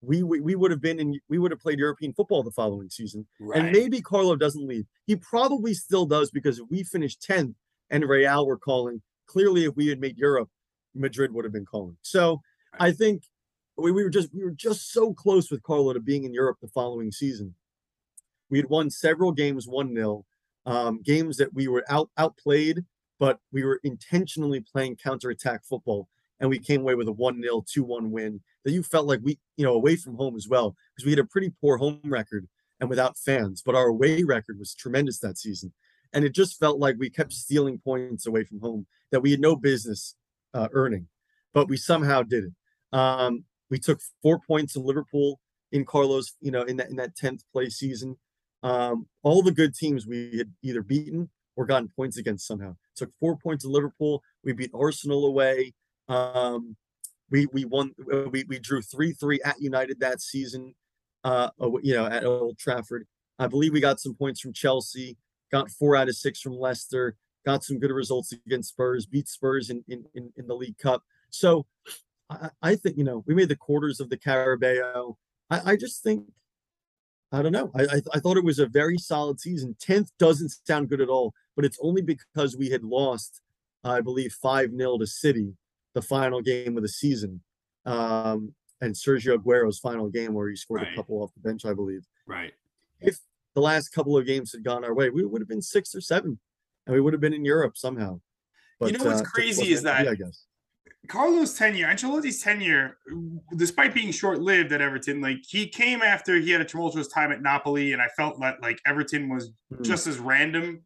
[0.02, 2.90] we, we, we would have been in we would have played European football the following
[2.90, 3.26] season.
[3.40, 3.62] Right.
[3.62, 4.84] And maybe Carlo doesn't leave.
[5.06, 7.54] He probably still does because if we finished 10th
[7.88, 10.50] and Real were calling, clearly if we had made Europe,
[10.94, 11.96] Madrid would have been calling.
[12.02, 12.42] So
[12.74, 12.90] right.
[12.90, 13.22] I think
[13.78, 16.58] we, we were just we were just so close with Carlo to being in Europe
[16.60, 17.54] the following season.
[18.50, 20.24] We had won several games 1-0,
[20.64, 22.84] um, games that we were out outplayed,
[23.18, 26.08] but we were intentionally playing counterattack football
[26.40, 29.20] and we came away with a 1 0, 2 1 win that you felt like
[29.22, 32.00] we, you know, away from home as well, because we had a pretty poor home
[32.04, 32.48] record
[32.80, 35.72] and without fans, but our away record was tremendous that season.
[36.12, 39.40] And it just felt like we kept stealing points away from home that we had
[39.40, 40.14] no business
[40.54, 41.08] uh, earning,
[41.52, 42.52] but we somehow did it.
[42.96, 45.40] Um, we took four points in Liverpool
[45.72, 48.16] in Carlos, you know, in that in that 10th place season.
[48.62, 52.76] Um, all the good teams we had either beaten or gotten points against somehow.
[52.96, 54.22] Took four points in Liverpool.
[54.44, 55.74] We beat Arsenal away.
[56.08, 56.76] Um,
[57.30, 57.94] we we won.
[58.12, 60.74] Uh, we we drew three three at United that season.
[61.24, 61.50] Uh,
[61.82, 63.06] you know, at Old Trafford.
[63.38, 65.16] I believe we got some points from Chelsea.
[65.52, 67.16] Got four out of six from Leicester.
[67.44, 69.06] Got some good results against Spurs.
[69.06, 71.02] Beat Spurs in in in, in the League Cup.
[71.30, 71.66] So
[72.30, 75.16] I, I think you know we made the quarters of the Carabao.
[75.50, 76.24] I, I just think
[77.32, 77.70] I don't know.
[77.74, 79.76] I, I I thought it was a very solid season.
[79.80, 83.40] Tenth doesn't sound good at all, but it's only because we had lost,
[83.84, 85.54] I believe, five 0 to City,
[85.94, 87.42] the final game of the season,
[87.86, 90.92] um, and Sergio Aguero's final game where he scored Right.
[90.92, 92.06] a couple off the bench, I believe.
[92.26, 92.52] Right.
[93.00, 93.18] If
[93.54, 96.00] the last couple of games had gone our way, we would have been six or
[96.00, 96.38] seven,
[96.86, 98.20] and we would have been in Europe somehow.
[98.80, 100.44] You know what's uh, crazy is that- I guess.
[101.08, 102.98] Carlos' tenure, Ancelotti's tenure,
[103.56, 107.42] despite being short-lived at Everton, like he came after he had a tumultuous time at
[107.42, 109.82] Napoli, and I felt that like Everton was Hmm.
[109.82, 110.84] just as random.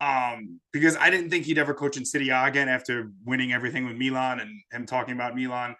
[0.00, 3.84] Um, because I didn't think he'd ever coach in Serie A again after winning everything
[3.84, 5.74] with Milan and him talking about Milan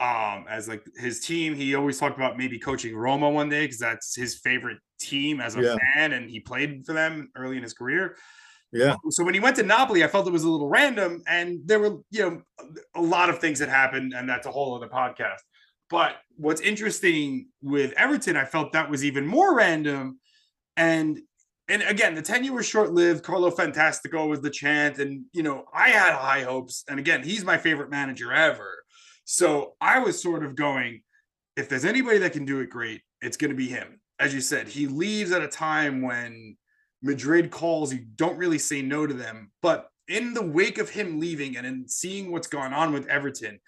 [0.00, 1.54] um as like his team.
[1.54, 5.54] He always talked about maybe coaching Roma one day because that's his favorite team as
[5.54, 5.76] a Yeah.
[5.94, 8.16] fan, and he played for them early in his career
[8.72, 11.60] Yeah, so when he went to Napoli, I felt it was a little random, and
[11.66, 12.42] there were you know
[12.94, 15.40] a lot of things that happened, and that's a whole other podcast.
[15.90, 20.18] But what's interesting with Everton, I felt that was even more random,
[20.76, 21.18] and
[21.68, 23.22] and again, the tenure was short lived.
[23.22, 27.44] Carlo Fantastico was the chant, and you know I had high hopes, and again, he's
[27.44, 28.82] my favorite manager ever.
[29.24, 31.02] So I was sort of going,
[31.56, 34.00] if there's anybody that can do it great, it's going to be him.
[34.18, 36.56] As you said, he leaves at a time when
[37.02, 39.50] Madrid calls, you don't really say no to them.
[39.60, 43.60] But in the wake of him leaving and in seeing what's gone on with Everton,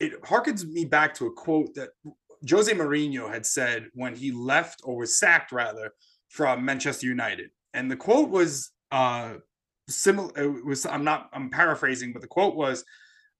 [0.00, 1.90] it harkens me back to a quote that
[2.48, 5.92] Jose Mourinho had said when he left or was sacked rather
[6.28, 7.50] from Manchester United.
[7.74, 9.34] And the quote was uh
[9.88, 12.84] similar it was I'm not I'm paraphrasing, but the quote was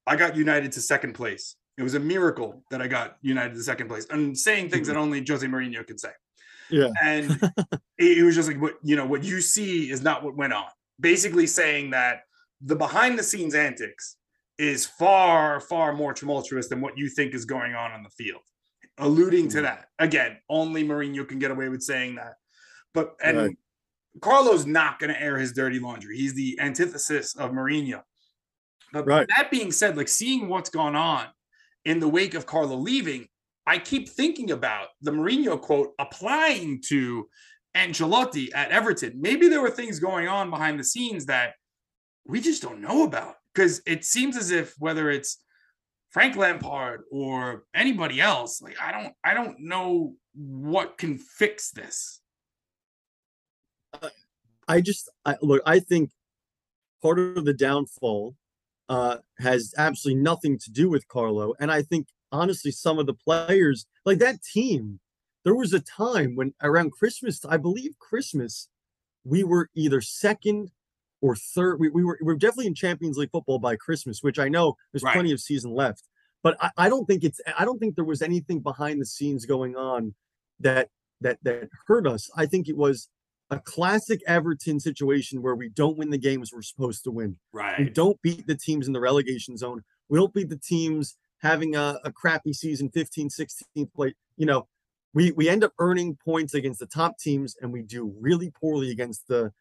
[0.06, 1.56] I got United to second place.
[1.76, 4.06] It was a miracle that I got United to second place.
[4.10, 6.10] And saying things that only Jose Mourinho could say
[6.70, 7.30] yeah, and
[7.98, 10.52] it, it was just like what you know what you see is not what went
[10.52, 10.66] on.
[11.00, 12.22] Basically saying that
[12.60, 14.16] the behind the scenes antics
[14.58, 18.42] is far far more tumultuous than what you think is going on on the field.
[18.98, 19.62] Alluding to Mhm.
[19.62, 19.88] that.
[19.98, 22.34] Again only Mourinho can get away with saying that.
[22.94, 23.56] But and Right.
[24.20, 26.16] Carlo's not going to air his dirty laundry.
[26.16, 28.02] He's the antithesis of Mourinho.
[28.92, 29.28] But Right.
[29.36, 31.28] that being said like seeing what's gone on
[31.84, 33.28] in the wake of Carlo leaving
[33.68, 37.28] I keep thinking about the Mourinho quote applying to
[37.76, 39.20] Ancelotti at Everton.
[39.20, 41.52] Maybe there were things going on behind the scenes that
[42.24, 45.44] we just don't know about because it seems as if whether it's
[46.08, 52.22] Frank Lampard or anybody else, like I don't, I don't know what can fix this.
[54.66, 55.60] I just I, look.
[55.66, 56.10] I think
[57.02, 58.34] part of the downfall
[58.88, 63.14] uh, has absolutely nothing to do with Carlo, and I think honestly, some of the
[63.14, 65.00] players like that team.
[65.44, 68.68] There was a time when around Christmas, I believe Christmas,
[69.24, 70.70] we were either second
[71.22, 71.80] or third.
[71.80, 74.76] We, we were we were definitely in Champions League football by Christmas, which I know
[74.92, 75.14] there's Right.
[75.14, 76.02] plenty of season left.
[76.42, 79.46] But I, I don't think it's I don't think there was anything behind the scenes
[79.46, 80.14] going on
[80.60, 80.88] that
[81.20, 82.30] that that hurt us.
[82.36, 83.08] I think it was
[83.50, 87.36] a classic Everton situation where we don't win the games we're supposed to win.
[87.52, 87.78] Right.
[87.78, 89.82] We don't beat the teams in the relegation zone.
[90.10, 94.14] We don't beat the teams having a, a crappy season, 15, 16th place.
[94.36, 94.68] You know,
[95.14, 98.90] we we end up earning points against the top teams and we do really poorly
[98.90, 99.52] against the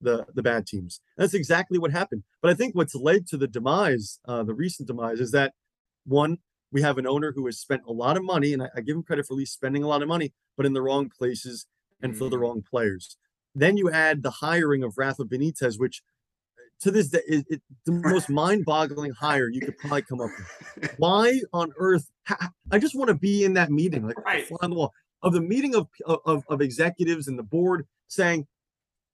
[0.00, 1.00] the the bad teams.
[1.16, 2.24] That's exactly what happened.
[2.42, 5.54] But I think what's led to the demise, uh, the recent demise, is that
[6.06, 6.38] one,
[6.72, 8.96] we have an owner who has spent a lot of money, and I, I give
[8.96, 11.66] him credit for at least spending a lot of money, but in the wrong places
[12.02, 12.40] and for the Mhm.
[12.40, 13.16] wrong players.
[13.54, 16.02] Then you add the hiring of Rafa Benitez, which
[16.80, 20.30] to this day is it, the most mind-boggling hire you could probably come up
[20.78, 20.94] with.
[20.98, 22.10] Why on earth?
[22.70, 24.46] I just want to be in that meeting, like Right.
[24.46, 25.86] fly on the wall of the meeting of,
[26.24, 28.46] of of executives and the board saying,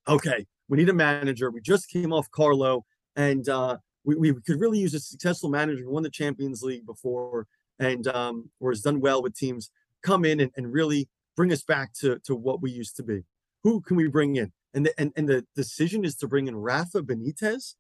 [0.08, 1.50] "Okay, we need a manager.
[1.50, 2.84] We just came off Carlo,
[3.16, 6.86] and uh, we we could really use a successful manager who won the Champions League
[6.86, 7.46] before
[7.78, 9.70] and um, or has done well with teams.
[10.02, 13.24] Come in and, and really bring us back to to what we used to be.
[13.64, 14.52] Who can we bring in?
[14.76, 17.74] And the, and and the decision is to bring in Rafa Benitez.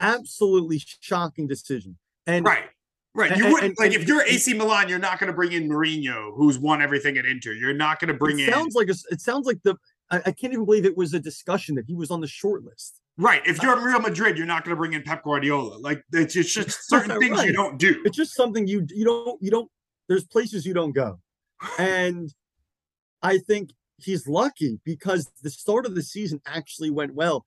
[0.00, 1.98] Absolutely shocking decision.
[2.26, 2.64] And Right.
[3.14, 3.36] Right.
[3.36, 5.52] You And- wouldn't and- like and- if you're AC Milan, you're not going to bring
[5.52, 7.52] in Mourinho, who's won everything at Inter.
[7.52, 9.76] You're not going to bring it in sounds like a, it sounds like the
[10.10, 12.64] I, I can't even believe it was a discussion that he was on the short
[12.64, 13.00] list.
[13.18, 13.42] right.
[13.46, 15.76] If you're Real Madrid, you're not going to bring in Pep Guardiola.
[15.76, 18.00] Like it's just, just certain things you don't do.
[18.06, 19.70] It's just something you you don't you don't.
[20.08, 21.20] There's places you don't go,
[21.78, 22.32] and
[23.22, 23.70] I think
[24.04, 27.44] he's lucky because the start of the season actually went well.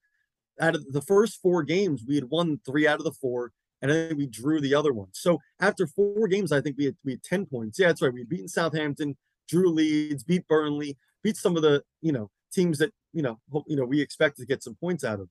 [0.60, 3.90] Out of the first four games, we had won three out of the four, and
[3.90, 5.08] I think we drew the other one.
[5.12, 7.78] So after four games, I think we had we had ten points.
[7.78, 8.12] Yeah, that's right.
[8.12, 9.16] We had beaten Southampton,
[9.48, 13.64] drew Leeds, beat Burnley, beat some of the you know teams that you know hope,
[13.66, 15.28] you know we expected to get some points out of.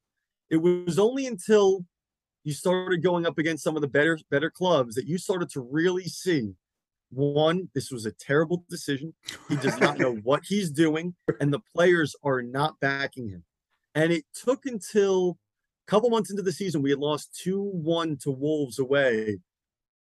[0.49, 1.85] It was only until
[2.43, 5.61] you started going up against some of the better better clubs that you started to
[5.61, 6.53] really see
[7.15, 9.13] one this was a terrible decision.
[9.49, 13.43] He does not know what he's doing and the players are not backing him.
[13.93, 15.37] And it took until
[15.87, 19.37] a couple months into the season we had lost 2-1 to wolves away.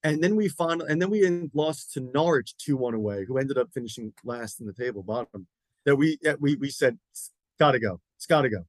[0.03, 3.69] And then we found and then we lost to norwich 2-1 away who ended up
[3.73, 5.47] finishing last in the table bottom
[5.85, 8.01] that we that we we said it's gotta go.
[8.17, 8.65] It's gotta go.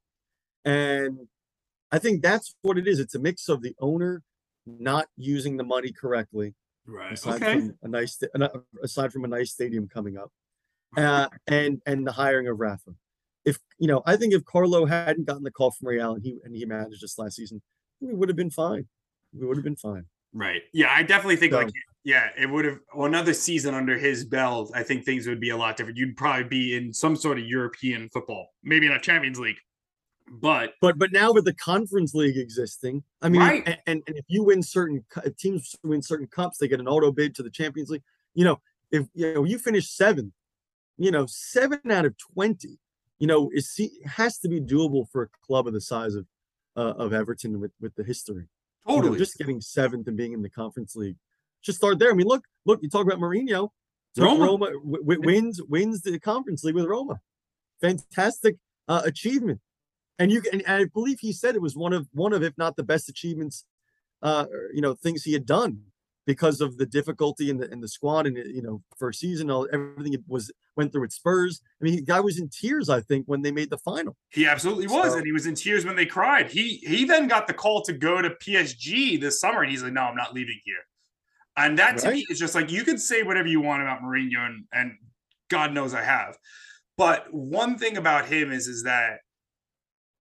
[0.65, 1.27] And
[1.91, 2.99] I think that's what it is.
[2.99, 4.21] It's a mix of the owner
[4.65, 6.53] not using the money correctly,
[6.85, 7.13] Right.
[7.13, 7.53] aside Okay.
[7.59, 8.21] from a nice
[8.83, 10.31] aside from a nice stadium coming up,
[10.97, 12.91] uh, and and the hiring of Rafa.
[13.45, 16.39] If you know, I think if Carlo hadn't gotten the call from Real and he
[16.43, 17.61] and he managed us last season,
[17.99, 18.87] we would have been fine.
[19.33, 20.05] We would have been fine.
[20.33, 20.61] Right.
[20.73, 24.25] Yeah, I definitely think So- like yeah, it would have well, another season under his
[24.25, 24.71] belt.
[24.75, 25.97] I think things would be a lot different.
[25.97, 29.55] You'd probably be in some sort of European football, maybe not Champions League,
[30.29, 33.63] but But but now with the Conference League existing, I mean, Right.
[33.65, 36.87] and, and, and if you win certain if teams win certain cups, they get an
[36.87, 38.03] auto bid to the Champions League.
[38.33, 40.33] You know, if you know you finish seventh,
[40.97, 42.79] you know seven out of twenty,
[43.19, 46.25] you know, is has to be doable for a club of the size of
[46.75, 48.47] uh, of Everton with with the history.
[48.87, 49.19] You know, totally.
[49.19, 51.15] just getting seventh and being in the Conference League,
[51.61, 52.11] just start there.
[52.11, 53.69] I mean, look, look, you talk about Mourinho.
[54.15, 54.45] So Roma.
[54.45, 57.19] Roma, w- w- wins wins the Conference League with Roma.
[57.81, 58.57] Fantastic
[58.87, 59.59] uh, achievement,
[60.19, 62.75] and you and I believe he said it was one of one of if not
[62.75, 63.65] the best achievements,
[64.21, 65.81] uh, you know, things he had done
[66.25, 69.67] because of the difficulty in the in the squad and you know first season, all
[69.73, 71.61] everything it was went through at Spurs.
[71.81, 74.15] I mean, the guy was in tears, I think, when they made the final.
[74.29, 76.51] He absolutely was, So- and he was in tears when they cried.
[76.51, 79.93] He he then got the call to go to PSG this summer, and he's like,
[79.93, 80.85] "No, I'm not leaving here."
[81.55, 84.45] And that to me is just like you can say whatever you want about Mourinho,
[84.45, 84.97] and, and
[85.49, 86.37] God knows I have.
[86.97, 89.19] But one thing about him is is that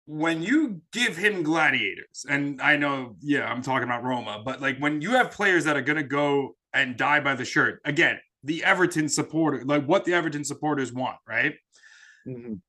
[0.08, 4.78] when you give him gladiators, and I know, yeah, I'm talking about Roma, but like
[4.78, 8.64] when you have players that are gonna go and die by the shirt, again, the
[8.64, 11.54] Everton supporter, like what the Everton supporters want, right?
[12.26, 12.60] Mhm.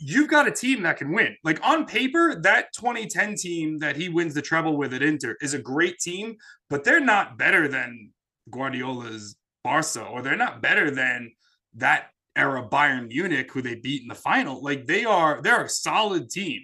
[0.00, 1.36] you've got a team that can win.
[1.44, 5.54] Like on paper, that 2010 team that he wins the treble with at Inter is
[5.54, 6.36] a great team,
[6.70, 8.12] but they're not better than
[8.50, 11.32] Guardiola's Barca, or they're not better than
[11.74, 12.10] that
[12.40, 14.62] era Bayern Munich who they beat in the final.
[14.68, 16.60] Like they are, they're a solid team,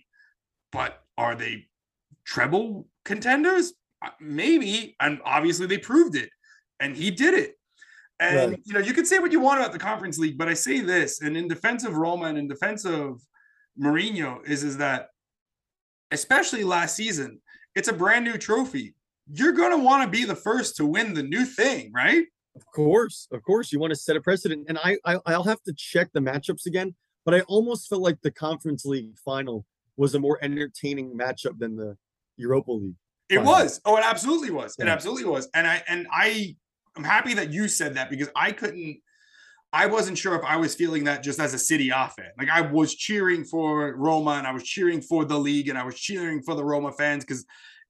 [0.73, 1.67] but are they
[2.25, 3.73] treble contenders?
[4.05, 6.31] Uh, Maybe, and obviously they proved it,
[6.81, 7.53] and he did it.
[8.19, 8.61] And Right.
[8.65, 10.81] you know, you can say what you want about the conference league, but I say
[10.81, 13.21] this, and in defense of Roma and in defense of
[13.79, 15.09] Mourinho, is is that
[16.11, 17.41] especially last season,
[17.75, 18.95] it's a brand new trophy.
[19.39, 22.25] You're gonna want to be the first to win the new thing, right?
[22.57, 25.63] Of course, of course, you want to set a precedent, and I, I I'll have
[25.65, 29.67] to check the matchups again, but I almost felt like the Conference League final
[29.97, 31.97] was a more entertaining matchup than the
[32.37, 32.95] Europa League.
[33.29, 33.53] It Final.
[33.53, 33.81] was.
[33.85, 34.75] Oh, it absolutely was.
[34.79, 34.93] It Yeah.
[34.93, 35.49] absolutely was.
[35.55, 36.57] And I and I
[36.97, 39.01] I'm happy that you said that because I couldn't
[39.73, 42.31] I wasn't sure if I was feeling that just as a City fan.
[42.39, 45.85] Like I was cheering for Roma and I was cheering for the league and I
[45.85, 47.45] was cheering for the Roma fans because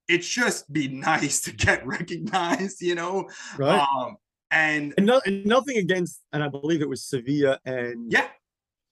[0.09, 3.29] it's just be nice to get recognized, you know.
[3.57, 3.79] Right.
[3.79, 4.17] Um
[4.51, 8.27] and and, no, and nothing against, and I believe it was Sevilla and yeah,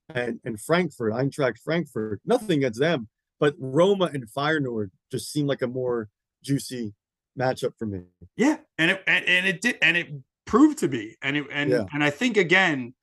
[0.10, 2.22] and and Frankfurt, Eintracht Frankfurt.
[2.26, 3.08] Nothing against them,
[3.40, 6.10] but Roma and Feyenoord just seemed like a more
[6.44, 6.94] juicy
[7.40, 8.02] matchup for me.
[8.36, 10.10] Yeah, and it and, and it did and it
[10.46, 11.16] proved to be.
[11.22, 11.86] And it and Yeah.
[11.94, 12.94] and I think again,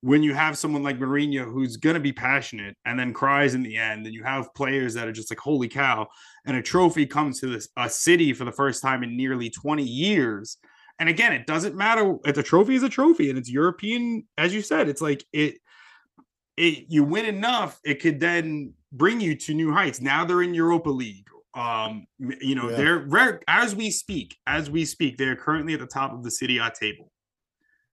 [0.00, 3.76] when you have someone like Mourinho who's gonna be passionate and then cries in the
[3.76, 6.06] end, and you have players that are just like, holy cow,
[6.46, 9.82] and a trophy comes to this a city for the first time in nearly 20
[9.82, 10.58] years.
[11.02, 12.16] And again, it doesn't matter.
[12.24, 15.56] If the trophy is a trophy and it's European, as you said, it's like it
[16.56, 20.00] it you win enough, it could then bring you to new heights.
[20.00, 21.26] Now they're in Europa League.
[21.54, 22.76] Um, you know, Yeah.
[22.76, 26.30] they're rare as we speak, as we speak, they're currently at the top of the
[26.30, 27.10] Serie A table.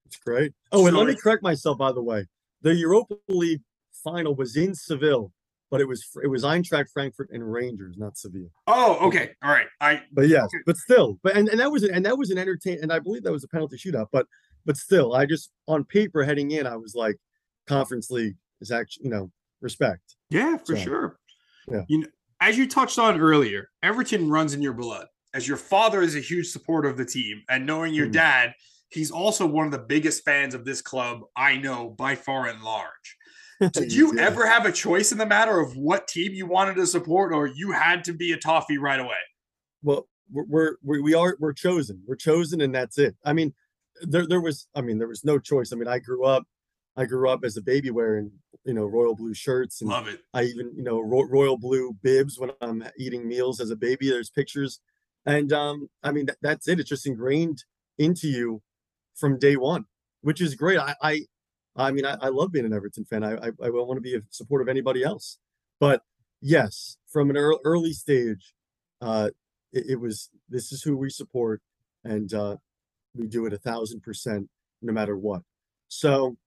[0.06, 0.54] It's great.
[0.72, 2.28] Oh, and So let me correct myself, by the way.
[2.62, 3.63] The Europa League
[4.04, 5.34] final was in Seville,
[5.71, 8.47] but it was it was Eintracht Frankfurt and Rangers, not Sevilla.
[8.67, 9.32] Oh, okay.
[9.43, 9.67] All right.
[9.82, 10.63] I But yes, Okay.
[10.65, 13.24] but still, but and, and that was and that was an entertain and I believe
[13.24, 14.07] that was a penalty shootout.
[14.11, 14.26] But
[14.65, 17.17] but still, I just on paper heading in, I was like,
[17.67, 20.15] Conference League is actually you know respect.
[20.30, 21.20] yeah, for So, sure.
[21.72, 21.84] yeah.
[21.88, 22.07] You know,
[22.41, 25.07] as you touched on earlier, Everton runs in your blood.
[25.34, 28.13] As your father is a huge supporter of the team, and knowing your Mhm.
[28.13, 28.53] dad,
[28.89, 32.63] he's also one of the biggest fans of this club I know by far and
[32.63, 33.17] large.
[33.74, 36.88] Did you ever have a choice in the matter of what team you wanted to
[36.88, 39.18] support, or you had to be a toffee right away?
[39.82, 43.53] well we're, we're we we are we're chosen we're chosen and that's it i mean
[44.01, 46.43] there there was i mean there was no choice i mean i grew up
[46.97, 48.30] i grew up as a baby wearing
[48.66, 50.20] you know royal blue shirts and Love it.
[50.34, 54.10] i even you know ro- royal blue bibs when i'm eating meals as a baby
[54.10, 54.82] there's pictures
[55.26, 56.80] and um, I mean that, that's it.
[56.80, 57.64] It's just ingrained
[57.97, 58.62] into you
[59.16, 59.86] from day one,
[60.22, 60.80] which is great.
[60.80, 61.22] I I,
[61.80, 63.23] I mean I, I love being an Everton fan.
[63.23, 65.38] I, I I want to be a support of anybody else,
[65.80, 66.01] but
[66.41, 68.53] yes, from an early, stage,
[69.01, 69.30] uh,
[69.71, 71.61] it, it was this is who we support,
[72.03, 72.57] and uh,
[73.15, 74.49] we do it a thousand percent
[74.82, 75.41] no matter what.
[75.88, 76.38] So,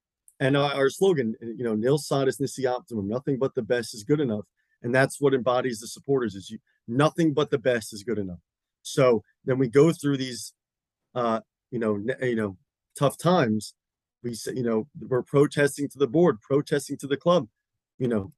[0.41, 4.05] and our, our slogan, you know, nil satis nisi optimum, nothing but the best is
[4.05, 4.45] good enough,
[4.83, 6.35] and that's what embodies the supporters.
[6.35, 8.41] Is you nothing but the best is good enough.
[8.83, 10.53] So then we go through these,
[11.15, 12.57] uh, you know, you know,
[12.99, 13.75] tough times.
[14.23, 17.49] We say, you know, we're protesting to the board, protesting to the club.
[17.99, 18.33] You know,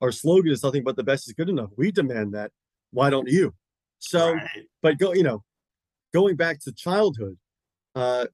[0.00, 1.70] our slogan is nothing but the best is good enough.
[1.76, 2.52] We demand that.
[2.90, 3.54] Why don't you?
[3.98, 4.66] So, Right.
[4.82, 5.44] but go, you know,
[6.12, 7.38] going back to childhood,
[7.94, 8.26] uh,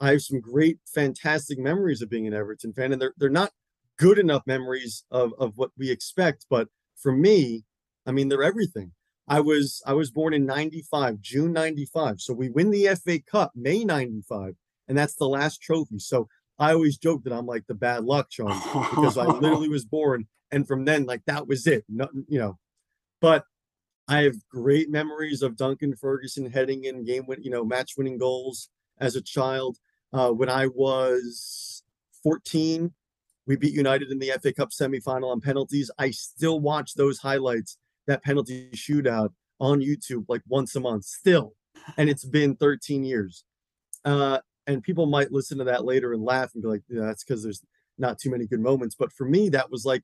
[0.00, 3.52] I have some great, fantastic memories of being an Everton fan, and they're they're not
[3.96, 6.46] good enough memories of of what we expect.
[6.50, 7.64] But for me,
[8.06, 8.92] I mean, they're everything.
[9.26, 13.52] I was I was born in '95, June '95, so we win the FA Cup
[13.54, 14.54] May '95,
[14.88, 15.98] and that's the last trophy.
[15.98, 16.28] So
[16.58, 18.58] I always joke that I'm like the bad luck charm
[18.90, 21.84] because I literally was born, and from then, like that was it.
[21.88, 22.58] Nothing, you know.
[23.20, 23.44] But
[24.06, 28.18] I have great memories of Duncan Ferguson heading in game win, you know, match winning
[28.18, 28.68] goals
[28.98, 29.78] as a child.
[30.12, 31.82] Uh, when I was
[32.22, 32.92] 14,
[33.46, 35.90] we beat United in the FA Cup semifinal on penalties.
[35.98, 41.54] I still watch those highlights, that penalty shootout on YouTube like once a month, still.
[41.96, 43.44] And it's been 13 years.
[44.04, 47.24] Uh, and people might listen to that later and laugh and be like, yeah, that's
[47.24, 47.62] because there's
[47.98, 48.94] not too many good moments.
[48.98, 50.02] But for me, that was like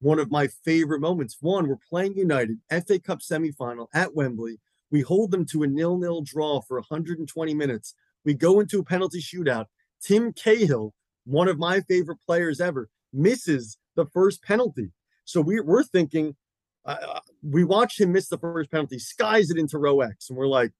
[0.00, 1.38] one of my favorite moments.
[1.40, 4.58] One, we're playing United, FA Cup semifinal at Wembley.
[4.90, 7.94] We hold them to a nil-nil draw for 120 minutes.
[8.24, 9.66] We go into a penalty shootout.
[10.02, 10.92] Tim Cahill,
[11.24, 14.90] one of my favorite players ever, misses the first penalty.
[15.24, 16.36] So we, we're thinking,
[16.84, 20.46] uh, we watch him miss the first penalty, skies it into row X, and we're
[20.48, 20.72] like,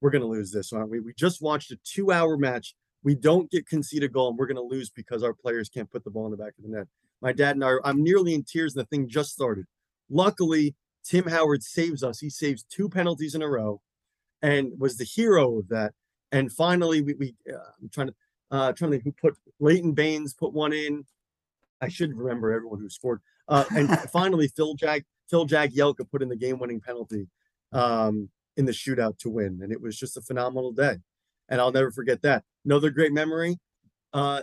[0.00, 1.00] we're going to lose this, aren't we?
[1.00, 2.74] We just watched a two hour match.
[3.02, 5.90] We don't get conceded a goal, and we're going to lose because our players can't
[5.90, 6.86] put the ball in the back of the net.
[7.22, 9.66] My dad and I, I'm nearly in tears, and the thing just started.
[10.10, 10.74] Luckily,
[11.04, 12.18] Tim Howard saves us.
[12.18, 13.80] He saves two penalties in a row
[14.42, 15.94] and was the hero of that.
[16.32, 18.14] And finally, we, we uh, I'm trying to,
[18.50, 21.04] uh, trying to think who put Leighton Baines put one in.
[21.80, 23.20] I should remember everyone who scored.
[23.48, 27.28] Uh, and finally, Phil Jack, Phil Jack Jagielka put in the game-winning penalty
[27.72, 30.96] um, in the shootout to win, and it was just a phenomenal day.
[31.48, 32.44] And I'll never forget that.
[32.64, 33.58] Another great memory:
[34.12, 34.42] uh,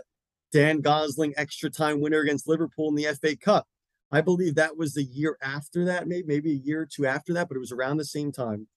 [0.51, 3.67] Dan Gosling extra time winner against Liverpool in the FA Cup.
[4.11, 7.33] I believe that was the year after that, maybe maybe a year or two after
[7.33, 8.67] that, but it was around the same time.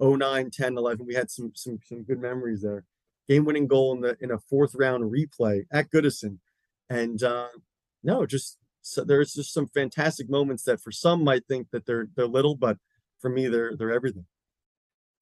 [0.00, 1.06] 09, 10, 11.
[1.06, 2.84] We had some some some good memories there.
[3.28, 6.38] Game-winning goal in the in a fourth round replay at Goodison,
[6.88, 7.48] and uh,
[8.02, 12.08] no, just so there's just some fantastic moments that for some might think that they're
[12.14, 12.78] they're little, but
[13.18, 14.26] for me they're they're everything.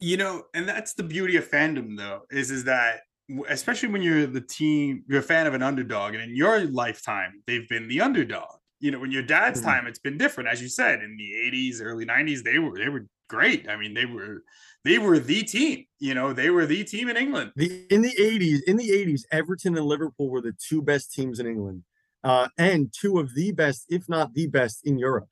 [0.05, 3.01] You know and that's the beauty of fandom though is is that
[3.49, 7.33] especially when you're the team you're a fan of an underdog and in your lifetime
[7.47, 9.65] they've been the underdog you know when your dad's Mhm.
[9.65, 12.89] time it's been different as you said in the 80s early 90s they were they
[12.89, 14.43] were great i mean they were
[14.85, 18.15] they were the team you know they were the team in england The in the
[18.19, 21.85] 80s, in the 80s, Everton and Liverpool were the two best teams in England.
[22.23, 25.29] Uh, and two of the best, if not the best, in Europe.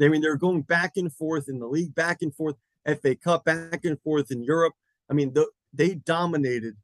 [0.00, 2.56] I mean, they're going back and forth in the league, back and forth,
[2.86, 4.74] FA Cup, back and forth in Europe.
[5.10, 6.76] I mean, the, they dominated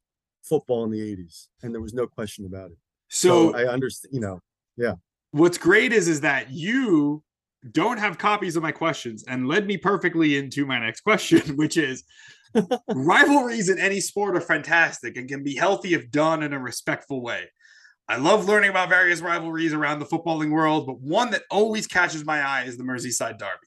[0.42, 2.78] football in the 80s, and there was no question about it.
[3.08, 4.40] so, So I understand, you know,
[4.76, 4.94] yeah.
[5.32, 7.22] what's great is is that you
[7.72, 11.76] don't have copies of my questions and led me perfectly into my next question which
[11.76, 12.04] is
[12.94, 17.22] rivalries in any sport are fantastic and can be healthy if done in a respectful
[17.22, 17.44] way
[18.08, 22.24] i love learning about various rivalries around the footballing world but one that always catches
[22.24, 23.66] my eye is the merseyside derby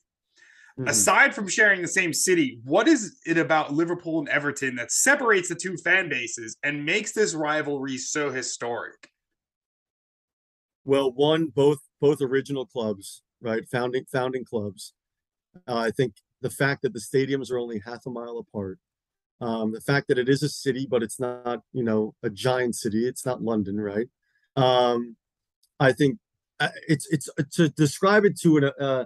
[0.79, 0.89] mhm.
[0.89, 5.49] aside from sharing the same city what is it about liverpool and everton that separates
[5.49, 9.09] the two fan bases and makes this rivalry so historic
[10.85, 13.67] Well, one, both both original clubs, right?
[13.69, 14.93] Founding founding clubs.
[15.67, 18.79] Uh, I think the fact that the stadiums are only half a mile apart,
[19.39, 22.75] um, the fact that it is a city, but it's not, you know, a giant
[22.75, 23.07] city.
[23.07, 24.07] It's not London, right?
[24.55, 25.15] Um,
[25.79, 26.19] I think
[26.59, 29.05] uh, it's it's to describe it to an, uh,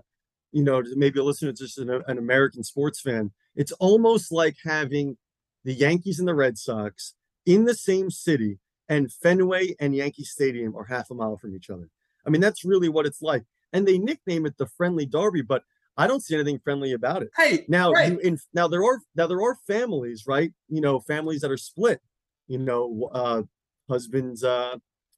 [0.51, 3.31] you know, maybe a listener just an, an American sports fan.
[3.55, 5.17] It's almost like having
[5.63, 7.13] the Yankees and the Red Sox
[7.45, 11.69] in the same city and Fenway and Yankee Stadium are half a mile from each
[11.69, 11.89] other.
[12.25, 13.43] I mean, that's really what it's like.
[13.73, 15.63] And they nickname it the friendly derby, but
[15.97, 17.29] I don't see anything friendly about it.
[17.35, 18.11] hey Now, right.
[18.11, 20.51] you, in now there are now there are families, right?
[20.69, 22.01] You know, families that are split.
[22.47, 23.41] You know, uh,
[23.89, 24.77] husband's uh,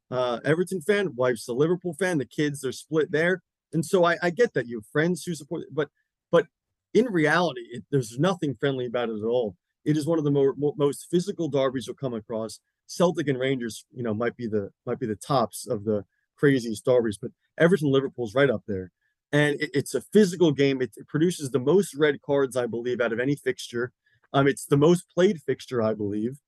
[0.09, 2.17] uh, Everton fan, wife's a Liverpool fan.
[2.17, 5.35] The kids are split there, and so I, I get that you have friends who
[5.35, 5.89] support, but
[6.31, 6.47] but
[6.93, 9.55] in reality, it, there's nothing friendly about it at all.
[9.85, 12.59] It is one of the more, most physical derbies you'll come across.
[12.87, 16.03] Celtic and Rangers, you know, might be the might be the tops of the
[16.35, 18.91] craziest derbies, but Everton Liverpool's right up there.
[19.31, 20.81] And it, it's a physical game.
[20.81, 23.91] It, it, produces the most red cards, I believe, out of any fixture.
[24.33, 26.39] Um, it's the most played fixture, I believe,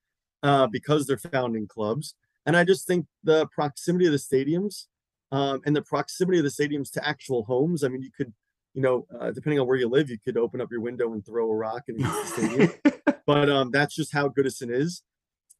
[0.41, 2.15] uh, because they're founding clubs.
[2.45, 4.87] And I just think the proximity of the stadiums
[5.31, 7.83] um, and the proximity of the stadiums to actual homes.
[7.83, 8.33] I mean, you could,
[8.73, 11.25] you know, uh, depending on where you live, you could open up your window and
[11.25, 12.73] throw a rock into the stadium.
[13.25, 15.03] but um, that's just how Goodison is.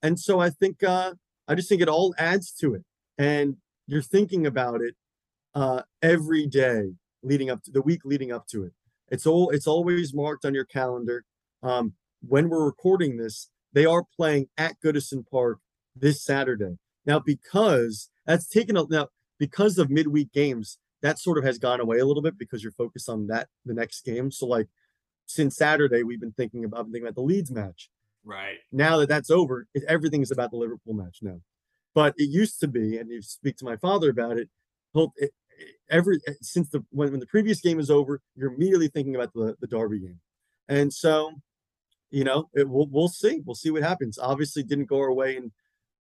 [0.02, 1.14] And so I think uh,
[1.48, 2.84] I just think it all adds to it.
[3.18, 3.58] And
[3.88, 4.96] you're thinking about it
[5.54, 6.94] uh, every day
[7.24, 8.74] leading up to the week leading up to it.
[9.10, 11.26] It's all it's always marked on your calendar.
[11.62, 11.94] Um,
[12.28, 15.60] when we're recording this, they are playing at Goodison Park
[15.96, 16.78] this Saturday.
[17.06, 19.08] Now, because that's taken a now
[19.42, 22.72] because of midweek games, that sort of has gone away a little bit because you're
[22.74, 24.30] focused on that the next game.
[24.30, 24.68] So like
[25.26, 27.89] since Saturday, we've been thinking about thinking about the Leeds match.
[28.24, 28.58] Right.
[28.72, 31.42] Now that that's over, it, everything's about the Liverpool match now.
[31.96, 34.48] But it used to be, and you speak to my father about it.
[34.96, 35.26] it eh,
[35.60, 39.16] eh, every eh, since the when, when the previous game is over, you're immediately thinking
[39.16, 40.20] about the the Derby game,
[40.70, 41.32] and so
[42.12, 44.20] you know it, we'll we'll see we'll see what happens.
[44.20, 45.52] Obviously, didn't go our way in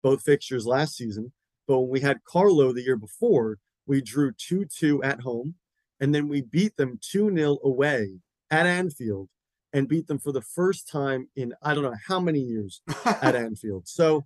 [0.03, 1.31] both fixtures last season,
[1.69, 5.53] but when we had Carlo the year before, we drew two two at home,
[5.99, 9.29] and then we beat them two 0 away at Anfield,
[9.71, 13.35] and beat them for the first time in I don't know how many years at
[13.35, 13.87] Anfield.
[13.87, 14.25] So,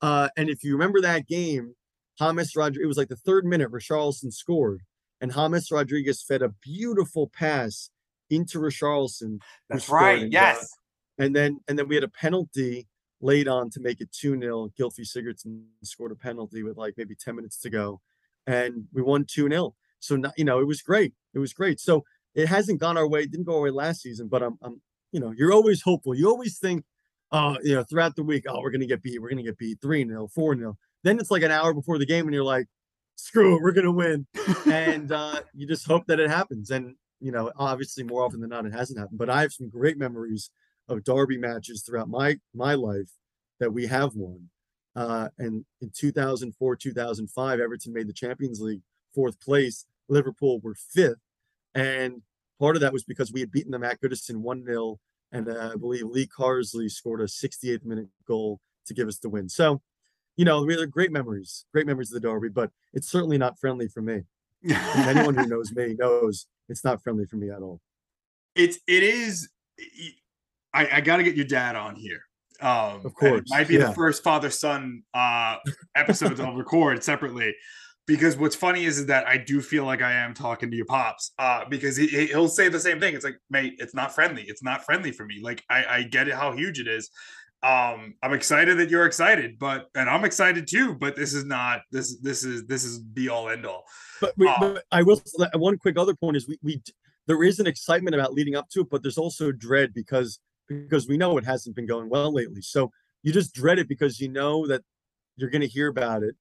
[0.00, 1.74] uh, and if you remember that game,
[2.20, 4.82] James Rodriguez, it was like the third minute Richarlison scored,
[5.20, 7.90] and James Rodriguez fed a beautiful pass
[8.30, 9.40] into Richarlison.
[9.68, 10.22] That's right.
[10.22, 10.58] And yes.
[11.18, 12.86] Got, and then and then we had a penalty
[13.20, 14.70] laid on to make it 2-0.
[14.78, 18.00] Gylfi Sigurdsson scored a penalty with like maybe 10 minutes to go.
[18.46, 19.72] And we won 2-0.
[20.00, 21.14] So not, you know, it was great.
[21.34, 21.80] It was great.
[21.80, 22.04] So
[22.34, 24.80] it hasn't gone our way, it didn't go our way last season, but I'm I'm
[25.12, 26.14] you know, you're always hopeful.
[26.14, 26.84] You always think,
[27.32, 29.80] uh, you know, throughout the week, oh, we're gonna get beat, we're gonna get beat
[29.80, 30.76] 3-0, 4-0.
[31.04, 32.66] Then it's like an hour before the game, and you're like,
[33.16, 34.26] screw it, we're gonna win.
[34.66, 36.70] and uh, you just hope that it happens.
[36.70, 39.18] And you know, obviously, more often than not, it hasn't happened.
[39.18, 40.50] But I have some great memories
[40.88, 43.10] of derby matches throughout my my life
[43.60, 44.48] that we have won.
[44.94, 48.80] Uh, and in 2004, 2005, Everton made the Champions League
[49.14, 49.84] fourth place.
[50.08, 51.20] Liverpool were fifth,
[51.74, 52.22] and
[52.58, 54.98] part of that was because we had beaten them at Goodison one 0
[55.32, 59.28] and uh, I believe Lee Carsley scored a 68th minute goal to give us the
[59.28, 59.48] win.
[59.48, 59.82] So
[60.36, 63.88] you know, really great memories, great memories of the Derby, but it's certainly not friendly
[63.88, 64.22] for me.
[64.64, 67.80] anyone who knows me knows it's not friendly for me at all.
[68.54, 69.48] It's it is.
[70.76, 72.20] I, I got to get your dad on here.
[72.60, 73.88] Um, of course, it might be yeah.
[73.88, 75.56] the first father son uh,
[75.96, 77.54] episode I'll record separately.
[78.06, 80.86] Because what's funny is, is that I do feel like I am talking to your
[80.86, 81.32] pops.
[81.40, 83.14] Uh, because he he'll say the same thing.
[83.14, 84.44] It's like, mate, it's not friendly.
[84.46, 85.40] It's not friendly for me.
[85.42, 87.10] Like I, I get it how huge it is,
[87.62, 91.80] um i'm excited that you're excited but and i'm excited too but this is not
[91.90, 93.82] this this is this is be all end all
[94.20, 95.20] but, we, um, but i will
[95.54, 96.82] one quick other point is we, we
[97.26, 100.38] there is an excitement about leading up to it but there's also dread because
[100.68, 102.90] because we know it hasn't been going well lately so
[103.22, 104.82] you just dread it because you know that
[105.36, 106.34] you're going to hear about it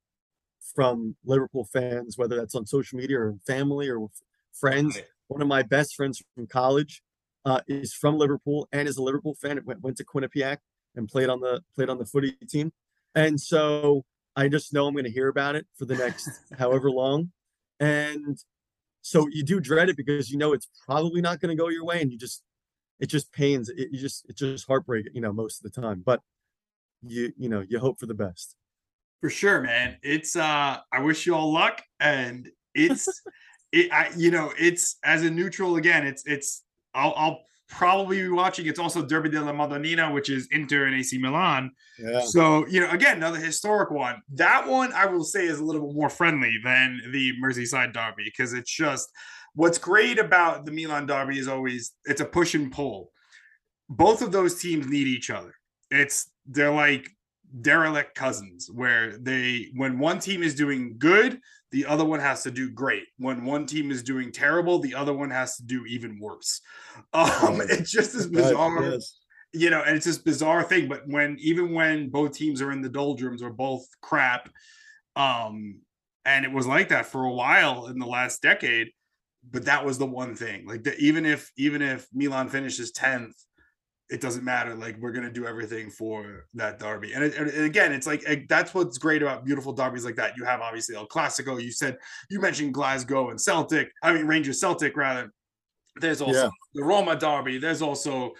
[0.75, 4.07] from liverpool fans whether that's on social media or family or
[4.53, 5.05] friends right.
[5.27, 7.01] one of my best friends from college
[7.45, 10.57] uh, is from liverpool and is a liverpool fan it went, went to quinnipiac
[10.95, 12.71] and played on the played on the footy team.
[13.13, 14.03] And so
[14.35, 17.31] I just know I'm going to hear about it for the next however long.
[17.79, 18.37] And
[19.01, 21.85] so you do dread it because you know it's probably not going to go your
[21.85, 22.41] way, and you just
[22.99, 23.69] it just pains.
[23.69, 26.03] It you just it's just heartbreak, you know, most of the time.
[26.05, 26.21] But
[27.03, 28.55] you you know you hope for the best.
[29.21, 29.97] For sure, man.
[30.01, 33.07] It's uh I wish you all luck, and it's
[33.71, 36.05] it I you know it's as a neutral again.
[36.05, 38.65] It's it's I'll I'll probably be watching.
[38.67, 41.71] It's also Derby della Madonnina, which is Inter and AC Milan.
[41.97, 42.21] Yeah.
[42.21, 44.21] So, you know, again, another historic one.
[44.33, 48.23] That one I will say is a little bit more friendly than the Merseyside Derby
[48.25, 49.09] because it's just
[49.55, 53.11] what's great about the Milan Derby is always it's a push and pull.
[53.89, 55.53] Both of those teams need each other.
[55.89, 57.09] It's they're like
[57.61, 61.39] derelict cousins where they when one team is doing good
[61.71, 65.13] the other one has to do great when one team is doing terrible the other
[65.13, 66.59] one has to do even worse
[67.13, 69.19] um it's just this bizarre yes.
[69.53, 72.81] you know and it's this bizarre thing but when even when both teams are in
[72.81, 74.49] the doldrums or both crap
[75.15, 75.79] um
[76.25, 78.89] and it was like that for a while in the last decade
[79.51, 83.33] but that was the one thing like that even if even if milan finishes 10th
[84.09, 84.75] it doesn't matter.
[84.75, 87.13] Like we're gonna do everything for that derby.
[87.13, 90.37] And, it, and again, it's like it, that's what's great about beautiful derbies like that.
[90.37, 91.61] You have obviously El Clasico.
[91.61, 91.97] You said
[92.29, 93.91] you mentioned Glasgow and Celtic.
[94.03, 95.31] I mean Rangers Celtic rather.
[95.99, 96.49] There's also Yeah.
[96.75, 97.57] the Roma derby.
[97.57, 98.33] There's also,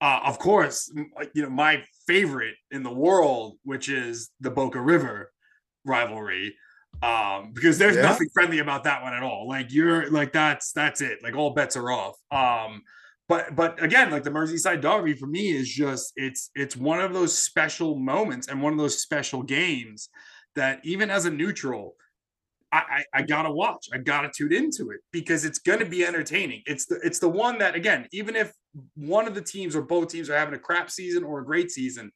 [0.00, 0.92] uh, of course,
[1.34, 5.30] you know my favorite in the world, which is the Boca River
[5.84, 6.56] rivalry.
[7.02, 8.02] Um, because there's Yeah.
[8.02, 9.48] nothing friendly about that one at all.
[9.48, 11.22] Like you're like that's that's it.
[11.22, 12.16] Like all bets are off.
[12.30, 12.82] Um,
[13.28, 17.12] but but again, like the Merseyside derby for me is just it's it's one of
[17.12, 20.10] those special moments and one of those special games
[20.54, 21.96] that even as a neutral,
[22.70, 23.88] I, I, I gotta watch.
[23.92, 26.62] I gotta tune into it because it's gonna be entertaining.
[26.66, 28.52] It's the it's the one that again, even if
[28.94, 31.70] one of the teams or both teams are having a crap season or a great
[31.70, 32.12] season,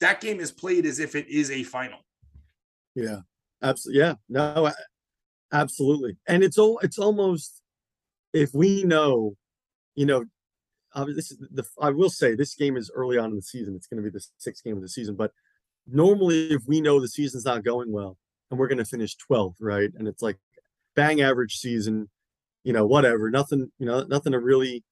[0.00, 1.98] that game is played as if it is a final.
[2.94, 3.20] Yeah,
[3.62, 4.00] absolutely.
[4.00, 4.70] Yeah, no,
[5.52, 6.16] absolutely.
[6.26, 7.60] And it's all it's almost
[8.32, 9.36] if we know,
[9.94, 10.24] you know,
[11.06, 13.74] this is the I will say this game is early on in the season.
[13.76, 15.32] It's going to be the sixth game of the season, but
[15.86, 18.16] normally if we know the season's not going well
[18.50, 19.90] and we're going to finish 12th, right?
[19.96, 20.38] And it's like
[20.94, 22.08] bang average season,
[22.64, 24.84] you know, whatever, nothing, you know, nothing to really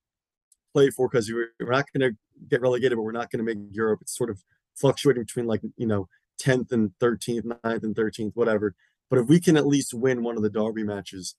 [0.73, 2.17] play for because we're not going to
[2.49, 4.01] get relegated, but we're not going to make Europe.
[4.03, 4.43] It's sort of
[4.75, 6.09] fluctuating between like, you know,
[6.41, 8.75] 10th and 13th, 9th and 13th, whatever.
[9.09, 11.37] But if we can at least win one of the derby matches,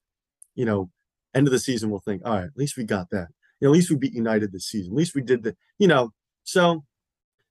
[0.55, 0.89] you know,
[1.33, 3.27] end of the season, we'll think, all right, at least we got that.
[3.59, 4.93] You know, at least we beat United this season.
[4.93, 6.83] At least we did the, you know, so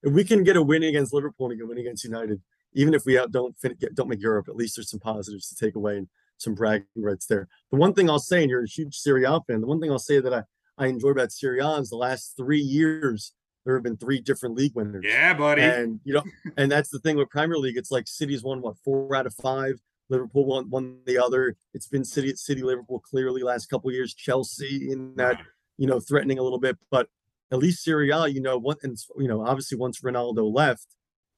[0.03, 2.40] if we can get a win against Liverpool and a win against United,
[2.74, 5.49] even if we out don't fin- get, don't make Europe, at least there's some positives
[5.49, 7.49] to take away and some bragging rights there.
[7.70, 9.90] The one thing I'll say, and you're a huge Serie A fan, the one thing
[9.90, 10.42] I'll say that I,
[10.78, 13.32] I enjoy about Serie A is the last three years
[13.67, 15.05] there have been three different league winners.
[15.07, 15.62] Yeah, buddy.
[15.62, 16.23] And you know,
[16.57, 17.77] and that's the thing with Premier League.
[17.77, 19.81] It's like City's won what four out of five.
[20.09, 21.57] Liverpool won one the other.
[21.75, 24.14] It's been City City Liverpool clearly last couple of years.
[24.14, 25.41] Chelsea in that
[25.77, 27.09] you know threatening a little bit, but
[27.51, 30.87] at least Serie A, you know, what and you know obviously once Ronaldo left,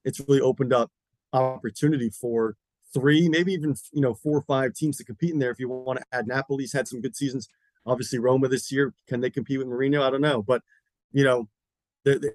[0.04, 0.90] it's really opened up
[1.32, 2.56] opportunity for
[2.92, 5.50] three, maybe even you know four or five teams to compete in there.
[5.50, 7.48] If you want to add Napoli's had some good seasons.
[7.86, 10.02] Obviously Roma this year, can they compete with Mourinho?
[10.02, 10.60] I don't know, but
[11.10, 11.48] you know,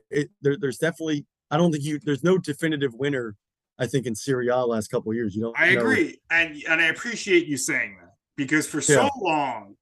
[0.09, 3.35] it, there there's definitely I don't think you there's no definitive winner.
[3.79, 5.59] I think in Serie A last couple of years, you don't.
[5.59, 9.09] I know- agree, and and I appreciate you saying that because for so Yeah.
[9.19, 9.75] long,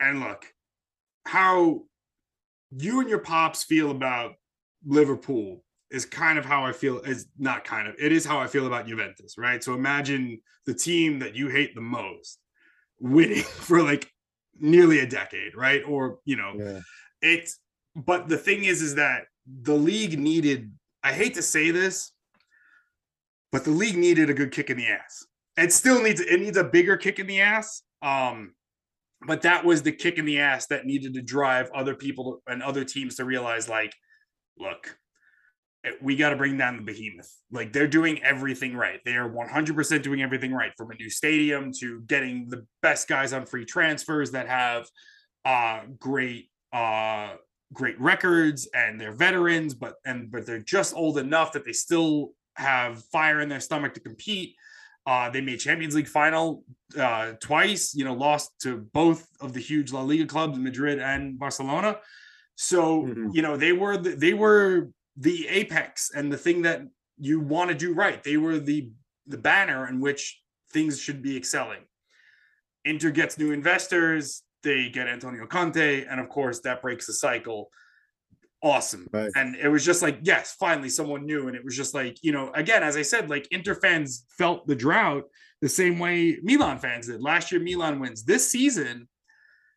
[0.00, 0.44] and look,
[1.24, 1.84] how
[2.76, 4.34] you and your pops feel about
[4.84, 6.98] Liverpool is kind of how I feel.
[7.00, 7.94] Is not kind of.
[7.98, 9.62] It is how I feel about Juventus, right?
[9.64, 12.38] So imagine the team that you hate the most
[13.00, 14.10] winning for like
[14.58, 15.82] nearly a decade, right?
[15.86, 16.80] Or you know, Yeah.
[17.22, 17.58] it's
[17.94, 20.72] but the thing is is that the league needed
[21.02, 22.12] i hate to say this
[23.54, 25.24] but the league needed a good kick in the ass.
[25.56, 28.52] It still needs it needs a bigger kick in the ass um
[29.24, 32.64] but that was the kick in the ass that needed to drive other people and
[32.64, 33.94] other teams to realize like
[34.58, 34.98] look
[36.02, 37.30] we got to bring down the behemoth.
[37.52, 39.00] Like they're doing everything right.
[39.04, 43.32] They are 100% doing everything right from a new stadium to getting the best guys
[43.32, 44.88] on free transfers that have
[45.44, 47.34] uh great uh
[47.72, 52.32] great records and they're veterans but and but they're just old enough that they still
[52.56, 54.54] have fire in their stomach to compete.
[55.06, 56.64] Uh they made champions league final
[56.98, 61.38] uh twice you know lost to both of the huge la liga clubs madrid and
[61.38, 61.98] barcelona.
[62.56, 63.34] So Mhm.
[63.34, 66.82] you know they were the, they were the apex and the thing that
[67.18, 68.22] you want to do right.
[68.22, 68.90] They were the
[69.26, 70.40] the banner in which
[70.70, 71.82] things should be excelling.
[72.84, 77.70] Inter gets new investors, they get Antonio Conte, and of course that breaks the cycle.
[78.62, 79.06] Awesome.
[79.12, 79.30] Right.
[79.36, 81.48] And it was just like, yes, finally someone new.
[81.48, 84.66] And it was just like, you know, again, as I said, like Inter fans felt
[84.66, 85.24] the drought
[85.60, 87.20] the same way Milan fans did.
[87.20, 88.24] Last year, Milan wins.
[88.24, 89.06] This season,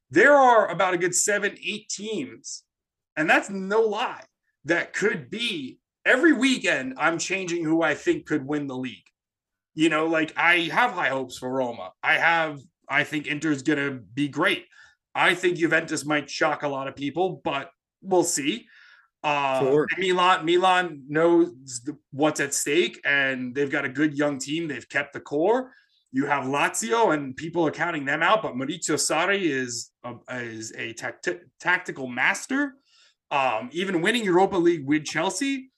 [0.09, 2.63] there are about a good seven, eight teams,
[3.17, 4.23] and that's no lie,
[4.65, 6.93] that could be every weekend.
[6.97, 9.03] I'm changing who I think could win the league.
[9.75, 11.91] You know, like I have high hopes for Roma.
[12.01, 12.59] I have,
[12.89, 14.65] I think Inter's going to be great.
[15.13, 17.71] I think Juventus might shock a lot of people, but
[18.01, 18.67] we'll see.
[19.23, 19.87] Uh, Sure.
[19.97, 21.51] Milan, Milan knows
[21.83, 24.67] the, what's at stake, and they've got a good young team.
[24.67, 25.73] They've kept the core.
[26.11, 30.71] You have Lazio, and people are counting them out, but Maurizio Sarri is a, is
[30.77, 32.75] a tacti- tactical master.
[33.29, 35.71] Um, even winning Europa League with Chelsea,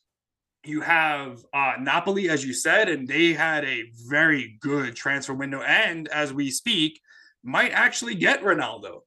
[0.64, 5.62] you have uh, Napoli, as you said, and they had a very good transfer window,
[5.62, 7.00] and as we speak,
[7.44, 9.02] might actually get Ronaldo.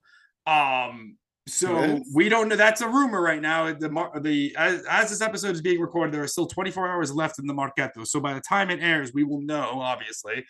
[0.46, 2.09] Um, so Yes.
[2.14, 2.57] we don't know.
[2.57, 3.72] That's a rumor right now.
[3.72, 3.88] The
[4.20, 7.46] the as, as this episode is being recorded, there are still 24 hours left in
[7.46, 8.05] the mercato.
[8.05, 10.44] So by the time it airs, we will know, obviously.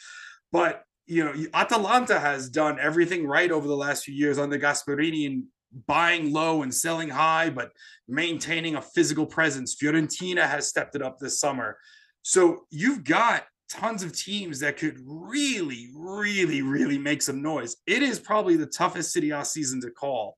[0.52, 5.26] But you know, Atalanta has done everything right over the last few years under Gasperini
[5.26, 5.44] and
[5.86, 7.72] buying low and selling high, but
[8.08, 9.74] maintaining a physical presence.
[9.76, 11.78] Fiorentina has stepped it up this summer.
[12.22, 17.76] So you've got tons of teams that could really, really, really make some noise.
[17.86, 20.36] It is probably the toughest Serie A season to call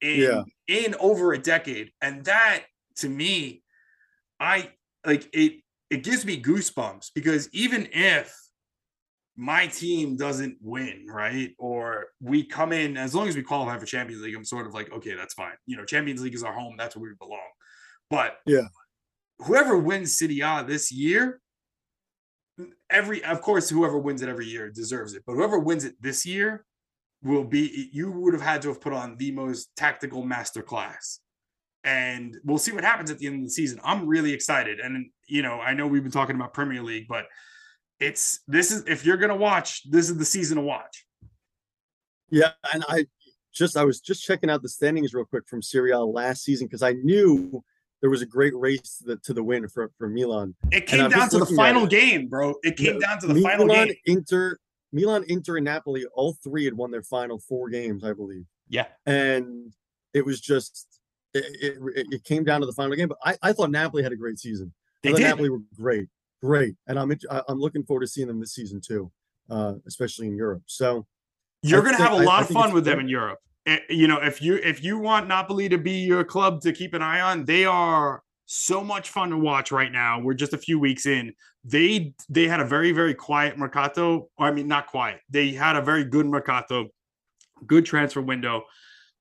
[0.00, 0.42] in Yeah.
[0.66, 1.92] in over a decade.
[2.00, 2.64] And that
[2.96, 3.62] to me,
[4.40, 4.70] I
[5.04, 5.60] like it
[5.90, 8.34] it gives me goosebumps because even if
[9.36, 11.54] my team doesn't win, right?
[11.58, 14.74] Or we come in as long as we qualify for Champions League, I'm sort of
[14.74, 15.54] like, okay, that's fine.
[15.66, 17.40] You know, Champions League is our home, that's where we belong.
[18.10, 18.68] But Yeah.
[19.40, 21.40] whoever wins Serie A this year,
[22.88, 25.24] every of course, whoever wins it every year deserves it.
[25.26, 26.64] But whoever wins it this year
[27.22, 31.18] will be you would have had to have put on the most tactical masterclass.
[31.82, 33.80] And we'll see what happens at the end of the season.
[33.82, 34.78] I'm really excited.
[34.78, 37.26] And you know, I know we've been talking about Premier League, but
[38.04, 41.06] it's this is if you're gonna watch, this is the season to watch.
[42.30, 43.06] Yeah, and I
[43.52, 46.66] just I was just checking out the standings real quick from Serie A last season
[46.66, 47.62] because I knew
[48.00, 50.54] there was a great race to the, to the win for, for Milan.
[50.70, 52.54] It came down to the final game, bro.
[52.62, 53.94] It came Yeah, down to the Milan, final game.
[54.04, 54.58] Inter,
[54.92, 58.44] Milan, Inter, and Napoli, all three had won their final four games, I believe.
[58.68, 58.86] Yeah.
[59.06, 59.72] And
[60.12, 61.00] it was just
[61.32, 63.08] it, it, it came down to the final game.
[63.08, 64.74] But I, I thought Napoli had a great season.
[65.02, 65.28] They I thought did.
[65.28, 66.08] Napoli were great,
[66.44, 69.10] great, and I'm I- I'm looking forward to seeing them this season too,
[69.50, 70.62] uh, especially in Europe.
[70.66, 71.06] So
[71.62, 73.38] You're I gonna think- have a lot I of think fun with them in Europe.
[73.88, 77.00] You know, if you if you want Napoli to be your club to keep an
[77.02, 80.20] eye on, they are so much fun to watch right now.
[80.20, 81.32] We're just a few weeks in.
[81.64, 84.28] They they had a very very quiet mercato.
[84.36, 85.20] Or I mean, not quiet.
[85.30, 86.88] They had a very good mercato,
[87.66, 88.64] good transfer window.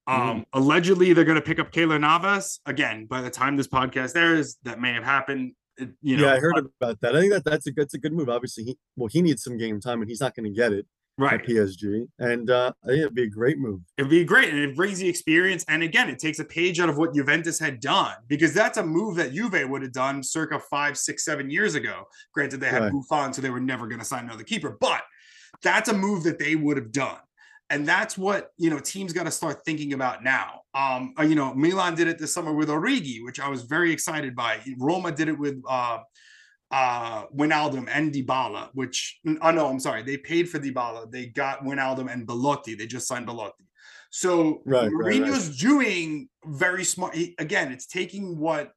[0.08, 0.46] Um, Mm.
[0.52, 3.06] allegedly they're going to pick up Keylor Navas again.
[3.06, 5.54] By the time this podcast airs, that may have happened.
[6.02, 7.16] You know, yeah, I heard about that.
[7.16, 8.30] I think that that's a that's a good move.
[8.30, 10.86] Obviously, he well he needs some game time, and he's not going to get it
[11.18, 11.42] right.
[11.42, 12.08] at PSG.
[12.20, 13.82] And uh, I think it'd be a great move.
[13.98, 15.66] It'd be great, and it brings the experience.
[15.68, 18.86] And again, it takes a page out of what Juventus had done because that's a
[18.86, 22.04] move that Juve would have done circa five, six, seven years ago.
[22.34, 22.92] Granted, they had Right.
[22.92, 25.04] Buffon, so they were never going to sign another keeper, but
[25.62, 27.20] that's a move that they would have done.
[27.70, 30.62] And that's what you know teams got to start thinking about now.
[30.74, 33.92] Um, uh, you know, Milan did it this summer with Origi, which I was very
[33.92, 34.60] excited by.
[34.78, 36.00] Roma did it with uh,
[36.72, 41.12] uh, Wijnaldum and Dybala, which oh no, I'm sorry, they paid for Dybala.
[41.12, 42.76] They got Wijnaldum and Belotti.
[42.76, 43.64] They just signed Belotti.
[44.10, 45.22] So Right, right, right.
[45.22, 47.16] Mourinho's doing very smart.
[47.16, 48.72] He, again, it's taking what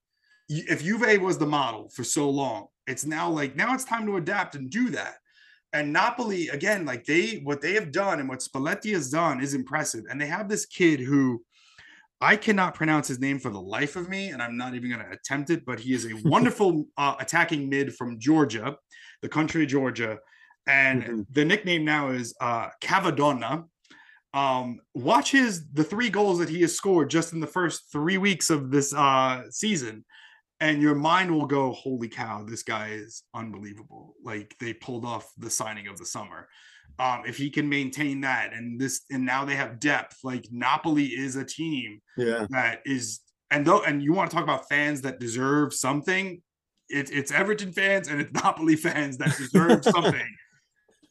[0.49, 4.16] if Juve was the model for so long, it's now like now it's time to
[4.16, 5.14] adapt and do that.
[5.77, 9.53] And Napoli, again, like they what they have done and what Spalletti has done is
[9.53, 10.05] impressive.
[10.11, 11.45] And they have this kid who
[12.18, 15.05] I cannot pronounce his name for the life of me, and I'm not even going
[15.05, 15.66] to attempt it.
[15.66, 18.77] But he is a wonderful uh, attacking mid from Georgia,
[19.20, 20.18] the country of Georgia,
[20.66, 21.27] and Mhm.
[21.31, 23.64] the nickname now is uh, Kvaradona.
[24.33, 28.18] Um, watch his the three goals that he has scored just in the first three
[28.18, 30.05] weeks of this uh, season,
[30.61, 35.32] and your mind will go, "Holy cow, this guy is unbelievable!" Like they pulled off
[35.38, 36.48] the signing of the summer.
[36.98, 40.18] Um, if he can maintain that, and this, and now they have depth.
[40.22, 44.44] Like Napoli is a team Yeah, that is and though and you want to talk
[44.44, 46.42] about fans that deserve something
[46.88, 50.36] it, it's everton fans and it's napoli fans that deserve something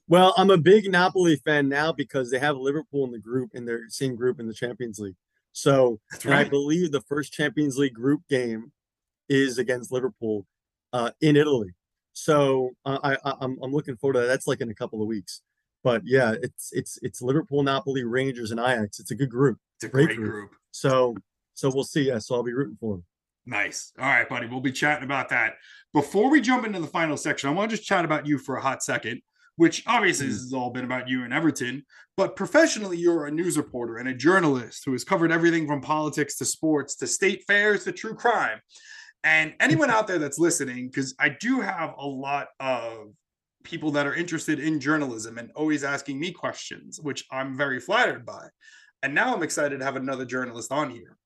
[0.08, 3.66] Well, I'm a big Napoli fan now because they have Liverpool in the group in
[3.66, 5.16] their same group in the Champions League.
[5.52, 8.72] So, and I believe the first Champions League group game
[9.30, 10.46] is against Liverpool
[10.94, 11.70] uh, in Italy.
[12.14, 14.28] So uh, I, I I'm I'm looking forward to that.
[14.28, 15.42] That's like in a couple of weeks.
[15.84, 19.00] But yeah, it's it's it's Liverpool, Napoli, Rangers, and Ajax.
[19.00, 19.58] It's a good group.
[19.78, 20.32] it's a great great group.
[20.32, 21.16] group So
[21.54, 22.08] so we'll see.
[22.08, 23.04] Yeah, so I'll be rooting for them.
[23.46, 25.54] nice all right buddy we'll be chatting about that
[25.94, 28.56] before we jump into the final section i want to just chat about you for
[28.56, 29.22] a hot second
[29.58, 31.86] which obviously this has all been about you and everton
[32.18, 36.36] but professionally you're a news reporter and a journalist who has covered everything from politics
[36.38, 38.60] to sports to state fairs to true crime
[39.26, 43.08] And anyone out there that's listening, because I do have a lot of
[43.64, 48.24] people that are interested in journalism and always asking me questions, which I'm very flattered
[48.24, 48.48] by.
[49.02, 51.18] And now I'm excited to have another journalist on here.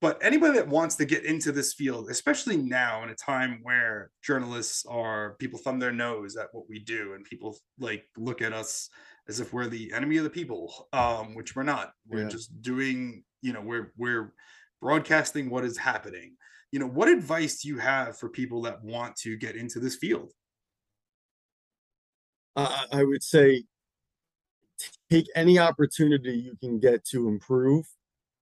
[0.00, 4.10] But anybody that wants to get into this field, especially now in a time where
[4.22, 8.52] journalists are people thumb their nose at what we do and people like look at
[8.52, 8.90] us
[9.28, 11.92] as if we're the enemy of the people, um, which we're not.
[12.08, 12.28] We're Yeah.
[12.28, 14.34] just doing, you know, we're we're
[14.82, 16.36] broadcasting what is happening.
[16.72, 19.96] You know, what advice do you have for people that want to get into this
[19.96, 20.32] field?
[22.56, 23.64] I, I would say
[25.10, 27.86] take any opportunity you can get to improve,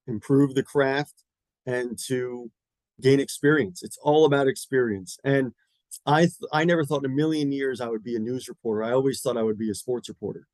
[0.07, 1.23] improve the craft,
[1.65, 2.49] and to
[3.01, 3.83] gain experience.
[3.83, 5.17] It's all about experience.
[5.23, 5.53] And
[6.05, 8.83] I th- I never thought in a million years I would be a news reporter.
[8.83, 10.47] I always thought I would be a sports reporter.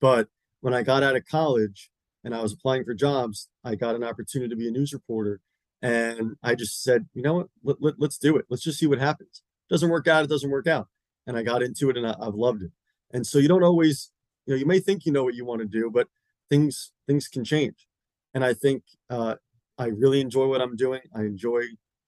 [0.00, 0.28] But
[0.60, 1.90] when I got out of college
[2.24, 5.40] and I was applying for jobs, I got an opportunity to be a news reporter.
[5.86, 8.46] And I just said, you know what, let, let, let's do it.
[8.50, 9.42] Let's just see what happens.
[9.70, 10.88] Doesn't work out, it doesn't work out.
[11.28, 12.72] And I got into it and I, I've loved it.
[13.12, 14.10] And so you don't always,
[14.46, 16.08] you know, you may think you know what you want to do, but
[16.50, 17.86] things things can change.
[18.34, 19.36] And I think uh,
[19.78, 21.02] I really enjoy what I'm doing.
[21.14, 21.62] I enjoy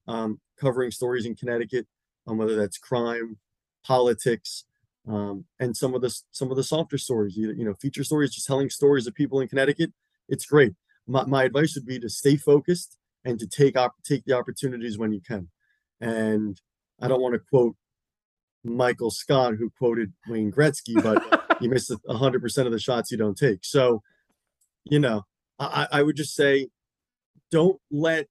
[0.09, 1.87] um, covering stories in Connecticut,
[2.27, 3.37] um, whether that's crime,
[3.85, 4.65] politics,
[5.07, 7.37] um, and some of the some of the softer stories.
[7.37, 9.93] You, you know, feature stories, just telling stories of people in Connecticut.
[10.29, 10.75] It's great.
[11.07, 12.99] My, my advice would be to stay focused
[13.29, 15.49] and to take take the opportunities when you can.
[16.01, 16.59] And
[17.01, 17.77] I don't want to quote
[18.65, 21.23] Michael Scott, who quoted Wayne Gretzky, but
[21.61, 23.65] you miss hundred percent of the shots you don't take.
[23.65, 24.03] So,
[24.85, 25.27] you know,
[25.59, 26.69] I, I would just say,
[27.51, 28.29] don't let,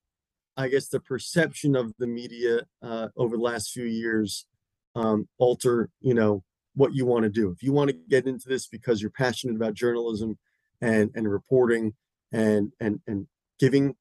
[0.58, 4.48] I guess, the perception of the media uh, over the last few years
[4.96, 6.44] um, alter, you know,
[6.74, 7.52] what you want to do.
[7.52, 10.40] If you want to get into this because you're passionate about journalism
[10.82, 11.94] and and reporting
[12.32, 13.28] and and and
[13.60, 13.96] giving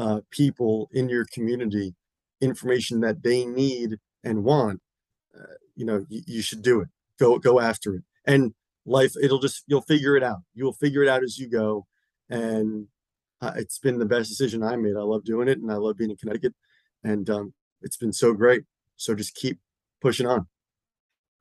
[0.00, 1.94] uh, people in your community
[2.40, 4.80] information that they need and want,
[5.38, 6.88] uh, you know, you, you should do it.
[7.18, 8.02] Go go after it.
[8.24, 8.54] And
[8.86, 10.38] life, it'll just you'll figure it out.
[10.54, 11.86] You'll figure it out as you go.
[12.30, 12.86] And
[13.42, 14.96] uh, it's been the best decision I made.
[14.96, 16.54] I love doing it, and I love being in Connecticut,
[17.04, 18.62] and um, it's been so great.
[18.96, 19.58] So just keep
[20.00, 20.46] pushing on.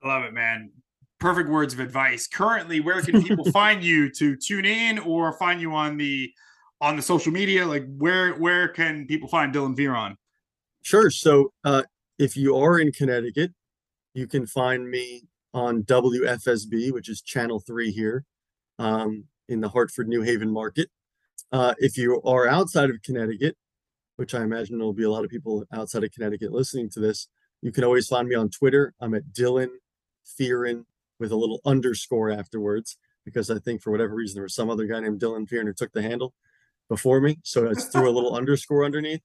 [0.03, 0.71] I love it, man.
[1.19, 2.27] Perfect words of advice.
[2.27, 6.31] Currently, where can people find you to tune in or find you on the
[6.81, 7.65] on the social media?
[7.65, 10.15] Like where where can people find Dylan Fearon?
[10.81, 11.09] Sure.
[11.09, 11.83] So uh,
[12.17, 13.51] if you are in Connecticut,
[14.13, 15.23] you can find me
[15.53, 18.25] on WFSB, which is Channel Three here
[18.77, 20.89] um, in the Hartford New Haven market.
[21.51, 23.55] Uh, if you are outside of Connecticut,
[24.17, 27.27] which I imagine there'll be a lot of people outside of Connecticut listening to this,
[27.61, 28.93] you can always find me on Twitter.
[29.01, 29.69] I'm at Dylan
[30.39, 30.85] Fearon
[31.19, 34.85] with a little underscore afterwards because I think for whatever reason there was some other
[34.85, 36.33] guy named Dylan Fearon who took the handle
[36.89, 39.21] before me, so it's through a little underscore underneath.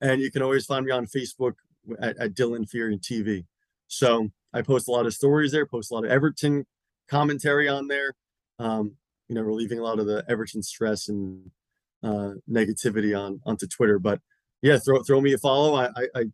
[0.00, 1.54] And you can always find me on Facebook
[2.00, 3.46] at, at Dylan Fearon TV.
[3.86, 6.66] So I post a lot of stories there, post a lot of Everton
[7.08, 8.14] commentary on there.
[8.58, 8.96] Um,
[9.28, 11.50] you know, relieving a lot of the Everton stress and
[12.02, 13.98] uh, negativity on onto Twitter.
[13.98, 14.20] But
[14.62, 15.74] yeah, throw throw me a follow.
[15.74, 16.24] I, I, I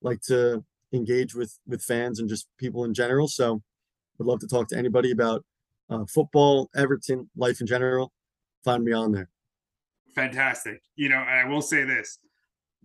[0.00, 3.28] like to engage with with fans and just people in general.
[3.28, 3.62] So
[4.18, 5.44] would love to talk to anybody about
[5.90, 8.12] uh, football, Everton, life in general.
[8.64, 9.28] Find me on there.
[10.18, 10.82] Fantastic.
[10.96, 12.18] You know, and I will say this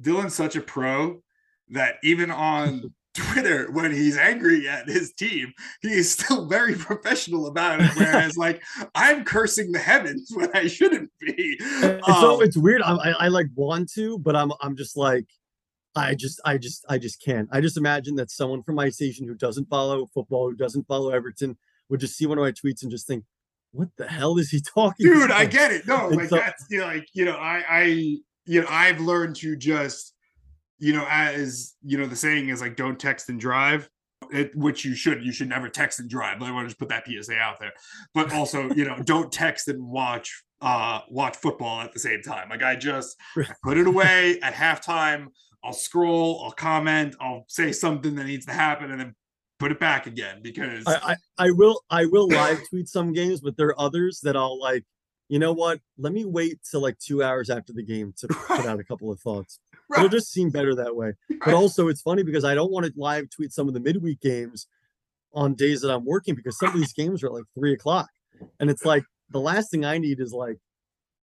[0.02, 1.22] Dylan's such a pro
[1.70, 7.48] that even on Twitter, when he's angry at his team, he is still very professional
[7.48, 7.92] about it.
[7.96, 8.62] Whereas, like,
[8.96, 11.60] I'm cursing the heavens when I shouldn't be.
[11.84, 12.82] Um, so, it's weird.
[12.82, 15.26] I, I, I like want to, but I'm I'm just like,
[15.96, 17.50] I just, I just, I just can't.
[17.52, 21.10] I just imagine that someone from my station who doesn't follow football, who doesn't follow
[21.10, 21.58] Everton,
[21.90, 23.24] would just see one of my tweets and just think,
[23.74, 25.38] "What the hell is he talking?" Dude, about?
[25.38, 25.88] I get it.
[25.88, 27.84] No, like so, that's you know, like you know, I, I,
[28.46, 30.14] you know, I've learned to just,
[30.80, 33.90] you know, as you know, the saying is like, "Don't text and drive."
[34.32, 36.80] It, which you should you should never text and drive but i want to just
[36.80, 37.74] put that psa out there
[38.14, 42.48] but also you know don't text and watch uh watch football at the same time
[42.50, 45.28] like i just I put it away at halftime
[45.64, 49.16] I'll scroll, I'll comment, I'll say something that needs to happen, and then
[49.60, 50.94] put it back again because I,
[51.38, 54.60] I, I will I will live tweet some games, but there are others that I'll
[54.60, 54.84] like.
[55.30, 55.80] You know what?
[55.98, 58.62] Let me wait till like two hours after the game to right.
[58.62, 59.60] put out a couple of thoughts.
[59.90, 60.00] Right.
[60.00, 61.14] It'll just seem better that way.
[61.30, 61.40] Right.
[61.46, 64.20] But also, it's funny because I don't want to live tweet some of the midweek
[64.20, 64.68] games
[65.34, 68.10] on days that I'm working because some of these games are at like three o'clock,
[68.60, 70.58] and it's like the last thing I need is like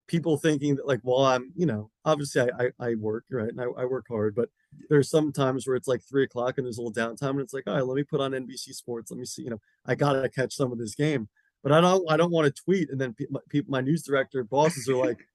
[0.07, 3.49] people thinking that like, well, I'm, you know, obviously I, I, I work, right.
[3.49, 4.49] And I, I, work hard, but
[4.89, 7.53] there's some times where it's like three o'clock and there's a little downtime and it's
[7.53, 9.11] like, all right, let me put on NBC sports.
[9.11, 11.29] Let me see, you know, I got to catch some of this game,
[11.63, 12.91] but I don't, I don't want to tweet.
[12.91, 15.27] And then people, my, my news director bosses are like,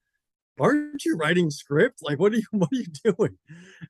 [0.60, 2.00] aren't you writing script?
[2.02, 3.38] Like, what are you, what are you doing?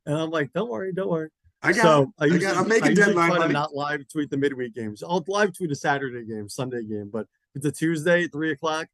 [0.06, 1.30] And I'm like, don't worry, don't worry.
[1.64, 3.30] I got, so I, usually, I got, I'm making I deadline.
[3.30, 5.04] Try to not live tweet the midweek games.
[5.04, 8.88] I'll live tweet a Saturday game, Sunday game, but it's a Tuesday, three o'clock.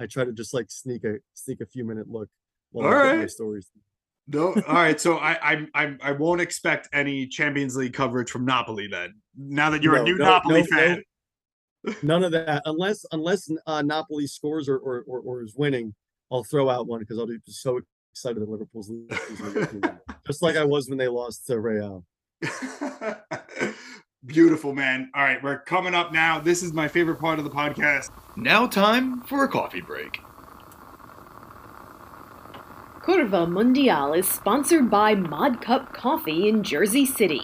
[0.00, 2.28] I try to just like sneak a sneak a few minute look
[2.72, 3.18] while all I right.
[3.18, 3.70] my stories.
[4.26, 5.00] No, all right.
[5.00, 9.14] So I, I I won't expect any Champions League coverage from Napoli then.
[9.36, 11.02] Now that you're no, a new no, Napoli no, fan.
[12.02, 15.94] None of that, unless unless uh, Napoli scores or, or, or or is winning,
[16.30, 17.80] I'll throw out one because I'll be so
[18.12, 19.82] excited that Liverpool's losing,
[20.26, 22.04] just like I was when they lost to Real.
[24.26, 25.10] Beautiful, man.
[25.14, 26.38] All right, we're coming up now.
[26.38, 28.10] This is my favorite part of the podcast.
[28.36, 30.20] Now, time for a coffee break.
[33.00, 37.40] Curva Mundial is sponsored by Mod Cup Coffee in Jersey City,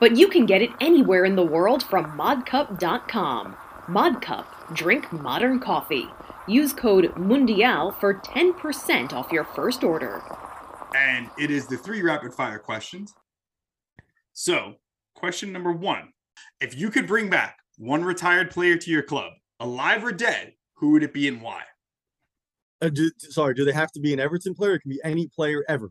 [0.00, 3.56] but you can get it anywhere in the world from modcup.com.
[3.88, 6.08] Mod Cup, drink modern coffee.
[6.46, 10.22] Use code MUNDIAL for 10% off your first order.
[10.94, 13.14] And it is the three rapid fire questions.
[14.34, 14.74] So,
[15.14, 16.12] question number one
[16.60, 20.90] if you could bring back one retired player to your club, alive or dead, who
[20.90, 21.62] would it be and why?
[22.80, 24.74] Uh, do, sorry, do they have to be an Everton player?
[24.74, 25.90] It can be any player ever.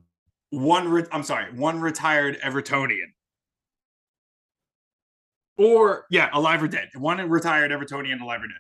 [0.52, 0.88] one.
[0.90, 3.12] Re- I'm sorry, one retired Evertonian.
[5.58, 6.90] Or yeah, alive or dead.
[6.96, 8.58] One retired Evertonian, alive or dead.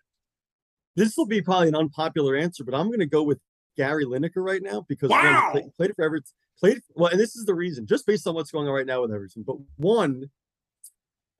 [0.95, 3.39] This will be probably an unpopular answer, but I'm going to go with
[3.78, 5.53] Gary Lineker right now because one, Wow!
[5.78, 6.26] played for Everton.
[6.60, 9.01] Played well, and this is the reason, just based on what's going on right now
[9.03, 9.43] with Everton.
[9.45, 10.32] But one,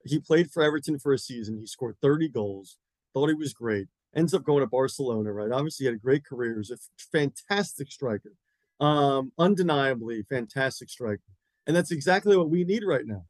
[0.04, 1.58] he played for Everton for a season.
[1.58, 2.76] He scored 30 goals.
[3.14, 3.88] Thought he was great.
[4.14, 5.52] Ends up going to Barcelona, right?
[5.52, 6.52] Obviously, had a great career.
[6.52, 6.78] He was a
[7.12, 8.32] fantastic striker,
[8.80, 11.22] um, undeniably fantastic striker,
[11.66, 13.24] and that's exactly what we need right now.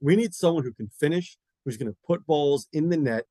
[0.00, 3.24] We need someone who can finish, who's going to put balls in the net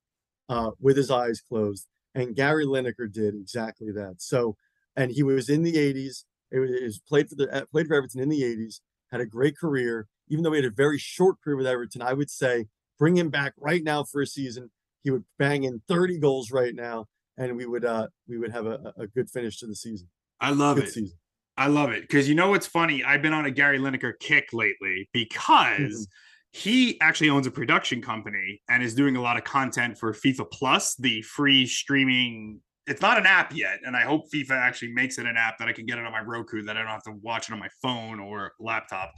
[0.48, 1.86] uh, with his eyes closed.
[2.14, 4.16] And Gary Lineker did exactly that.
[4.18, 4.56] So,
[4.96, 6.24] and he was in the 80s.
[6.50, 8.80] It was, it was played for the uh, played for Everton in the 80s.
[9.10, 12.02] Had a great career, even though he had a very short career with Everton.
[12.02, 12.66] I would say
[12.98, 14.70] bring him back right now for a season.
[15.02, 17.06] He would bang in 30 goals right now,
[17.36, 20.08] and we would uh we would have a, a good finish to the season.
[20.40, 20.92] I love Good it.
[20.92, 21.18] season.
[21.56, 23.02] I love it because you know what's funny?
[23.02, 26.06] I've been on a Gary Lineker kick lately because
[26.52, 30.50] he actually owns a production company and is doing a lot of content for FIFA
[30.50, 32.60] Plus, the free streaming.
[32.86, 35.66] It's not an app yet, and I hope FIFA actually makes it an app that
[35.66, 37.58] I can get it on my Roku that I don't have to watch it on
[37.58, 39.12] my phone or laptop.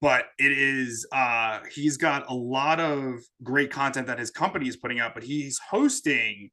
[0.00, 4.76] But it is uh he's got a lot of great content that his company is
[4.76, 6.50] putting out, but he's hosting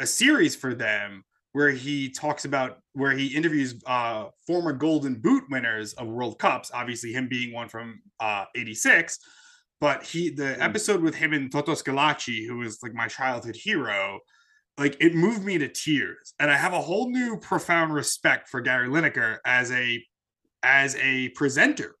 [0.00, 5.44] a series for them where he talks about where he interviews uh former golden boot
[5.50, 9.18] winners of world cups obviously him being one from uh 86
[9.80, 14.20] but he the episode with him and Toto Schillaci who is like my childhood hero
[14.78, 18.60] like it moved me to tears and i have a whole new profound respect for
[18.60, 20.02] gary lineker as a
[20.62, 21.94] as a presenter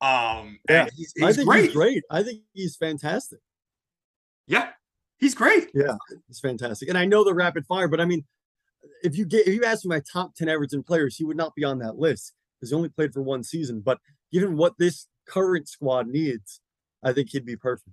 [0.00, 1.64] um Yeah, and he's, I think great.
[1.64, 2.02] he's great.
[2.10, 3.38] I think he's fantastic.
[4.46, 4.70] yeah
[5.18, 5.96] he's great yeah
[6.28, 6.88] He's fantastic.
[6.88, 8.24] And I know the rapid fire, but I mean,
[9.02, 11.54] if you get if you ask me my top 10 Everton players, he would not
[11.54, 13.80] be on that list because he only played for one season.
[13.80, 13.98] But
[14.32, 16.60] given what this current squad needs,
[17.02, 17.90] I think he'd be perfect.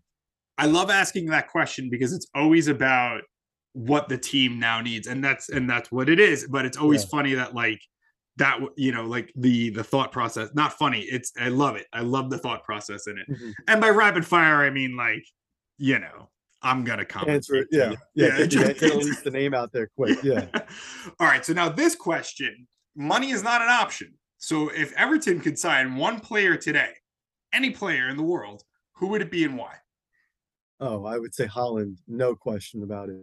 [0.58, 3.22] I love asking that question because it's always about
[3.74, 6.48] what the team now needs, and that's and that's what it is.
[6.50, 7.10] But it's always Yeah.
[7.10, 7.82] funny that like
[8.38, 10.50] that you know like the the thought process.
[10.54, 11.02] Not funny.
[11.02, 11.88] It's I love it.
[11.94, 13.30] I love the thought process in it.
[13.30, 13.54] Mhm.
[13.68, 15.24] And by rapid fire, I mean like
[15.78, 16.30] you know
[16.62, 17.30] I'm gonna comment.
[17.32, 17.68] Answer it.
[17.72, 17.92] Yeah.
[18.14, 18.28] Yeah.
[18.28, 20.22] Yeah, get, just- get, get at least the name out there quick.
[20.24, 20.48] Yeah.
[21.20, 21.44] All right.
[21.46, 24.14] So now this question: money is not an option.
[24.38, 26.94] So if Everton could sign one player today,
[27.54, 28.64] any player in the world,
[28.94, 29.76] who would it be and why?
[30.80, 33.22] Oh, I would say Haaland, no question about it.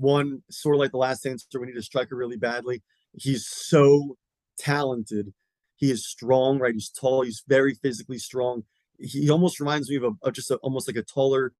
[0.00, 2.82] One, sort of like the last answer, we need a striker really badly.
[3.12, 4.16] He's so
[4.58, 5.34] talented.
[5.76, 6.72] He is strong, right?
[6.72, 7.22] He's tall.
[7.22, 8.62] He's very physically strong.
[8.98, 11.52] He almost reminds me of, a, of just a, almost like a taller,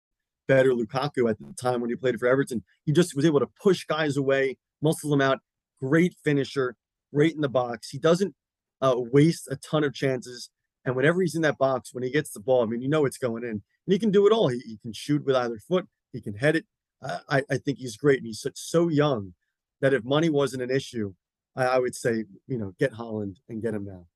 [0.49, 2.65] better Lukaku at the time when he played for Everton.
[2.87, 5.41] He just was able to push guys away, muscle them out.
[5.79, 6.77] Great finisher,
[7.15, 7.91] great in the box.
[7.91, 8.35] He doesn't
[8.81, 10.49] uh, waste a ton of chances.
[10.87, 13.05] And whenever he's in that box, when he gets the ball, I mean, you know
[13.05, 13.51] it's going in.
[13.51, 14.49] And he can do it all.
[14.49, 15.87] He, he can shoot with either foot.
[16.13, 16.65] He can head it.
[17.03, 18.19] I, I- think he's great.
[18.19, 19.35] And he's such, so young
[19.81, 21.15] that if money wasn't an issue,
[21.57, 24.07] I, I would say, you know, get Haaland and get him now.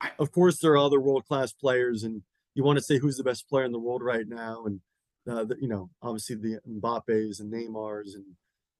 [0.00, 2.22] I- Of course, there are other world class players, and
[2.54, 4.64] you want to say who's the best player in the world right now.
[4.66, 4.80] And,
[5.28, 8.24] uh, the, you know, obviously the Mbappe's and Neymar's and,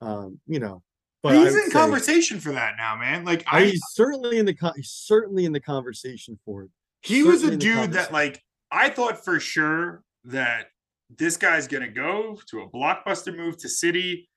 [0.00, 0.82] um, you know,
[1.22, 3.24] but he's in conversation for that now, man.
[3.24, 6.70] Like I- I, he's certainly in the con- he's certainly in the conversation for it.
[7.00, 10.66] he was a certainly in the dude that like I thought for sure that
[11.10, 14.28] this guy's gonna go to a blockbuster move to City.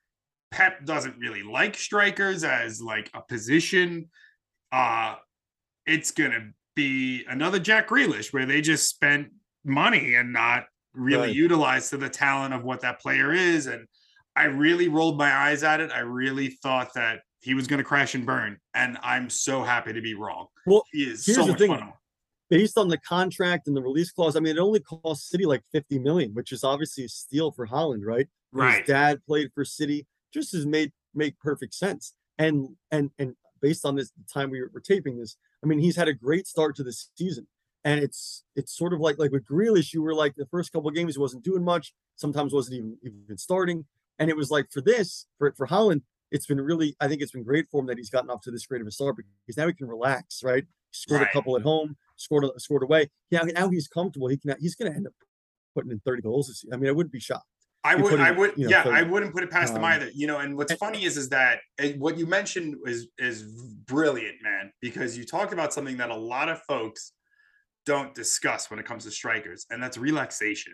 [0.52, 4.10] Pep doesn't really like strikers as like a position.
[4.72, 5.16] Uh
[5.86, 9.30] it's gonna be another Jack Grealish where they just spent
[9.66, 11.36] money and not really Right.
[11.36, 13.68] utilized to the talent of what that player is.
[13.68, 13.88] And
[14.36, 15.92] I really rolled my eyes at it.
[15.92, 18.58] I really thought that he was gonna crash and burn.
[18.74, 20.48] And I'm so happy to be wrong.
[20.66, 21.70] Well, he is here's so the thing.
[21.70, 21.94] fun.
[22.50, 25.64] Based on the contract and the release clause, I mean, it only cost City like
[25.74, 28.28] 50 million, which is obviously a steal for Haaland, right?
[28.54, 28.80] Right.
[28.80, 32.14] His dad played for City, just has made make perfect sense.
[32.38, 36.08] And and and based on this time we were, taping this, I mean, he's had
[36.08, 37.48] a great start to the season.
[37.84, 40.88] And it's it's sort of like like with Grealish, you were like the first couple
[40.90, 43.86] of games he wasn't doing much, sometimes wasn't even even starting.
[44.20, 47.32] And it was like for this, for for Haaland, it's been really, I think it's
[47.32, 49.58] been great for him that he's gotten off to this great of a start because
[49.58, 50.64] now he can relax, right?
[50.64, 51.30] He scored Right.
[51.30, 53.10] a couple at home, scored scored away.
[53.32, 54.28] Yeah, now he's comfortable.
[54.28, 55.14] He can he's going to end up
[55.76, 56.74] putting in 30 goals this year.
[56.74, 57.46] I mean, I wouldn't be shocked.
[57.84, 59.92] I would, I would, you know, yeah, so, I wouldn't put it past them um,
[59.92, 60.10] either.
[60.14, 63.44] You know, and what's and- funny is, is that eh, what you mentioned is is
[63.86, 67.14] brilliant, man, because you talked about something that a lot of folks
[67.86, 70.74] don't discuss when it comes to strikers, and that's relaxation.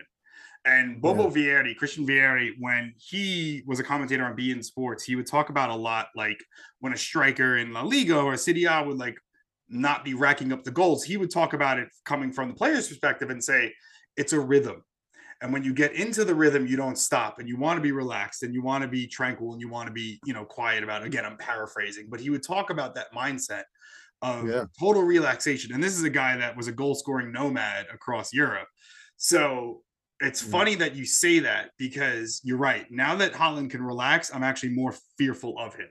[0.66, 5.26] And Bobo Vieri, Christian Vieri, when he was a commentator on beIN Sports, he would
[5.26, 6.38] talk about a lot like
[6.80, 9.18] when a striker in La Liga or Serie A would like
[9.68, 11.04] not be racking up the goals.
[11.04, 13.72] He would talk about it coming from the player's perspective and say
[14.16, 14.84] it's a rhythm.
[15.40, 17.92] And when you get into the rhythm, you don't stop and you want to be
[17.92, 20.84] relaxed and you want to be tranquil and you want to be, you know, quiet
[20.84, 21.06] about it.
[21.06, 23.64] Again, I'm paraphrasing, but he would talk about that mindset
[24.22, 24.64] of Yeah.
[24.78, 25.74] total relaxation.
[25.74, 28.68] And this is a guy that was a goal scoring nomad across Europe.
[29.16, 29.82] So
[30.20, 30.50] it's Mm.
[30.50, 32.90] funny that you say that because you're right.
[32.90, 35.90] Now that Haaland can relax, I'm actually more fearful of him.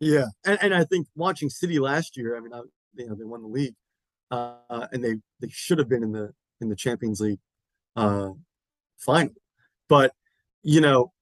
[0.00, 2.60] Yeah, and, and I think watching City last year, I mean, I,
[2.94, 3.74] you know, they won the league,
[4.30, 7.40] uh, and they they should have been in the in the Champions League
[7.96, 8.30] uh,
[8.98, 9.34] final,
[9.88, 10.12] but
[10.62, 11.12] you know,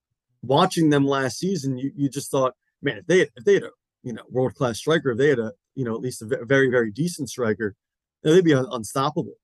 [0.41, 3.63] watching them last season, you you just thought, man, if they had, if they had
[3.63, 3.71] a
[4.03, 6.69] you know world class striker, if they had a you know at least a very
[6.69, 7.75] very decent striker,
[8.23, 9.35] they'd be un- unstoppable.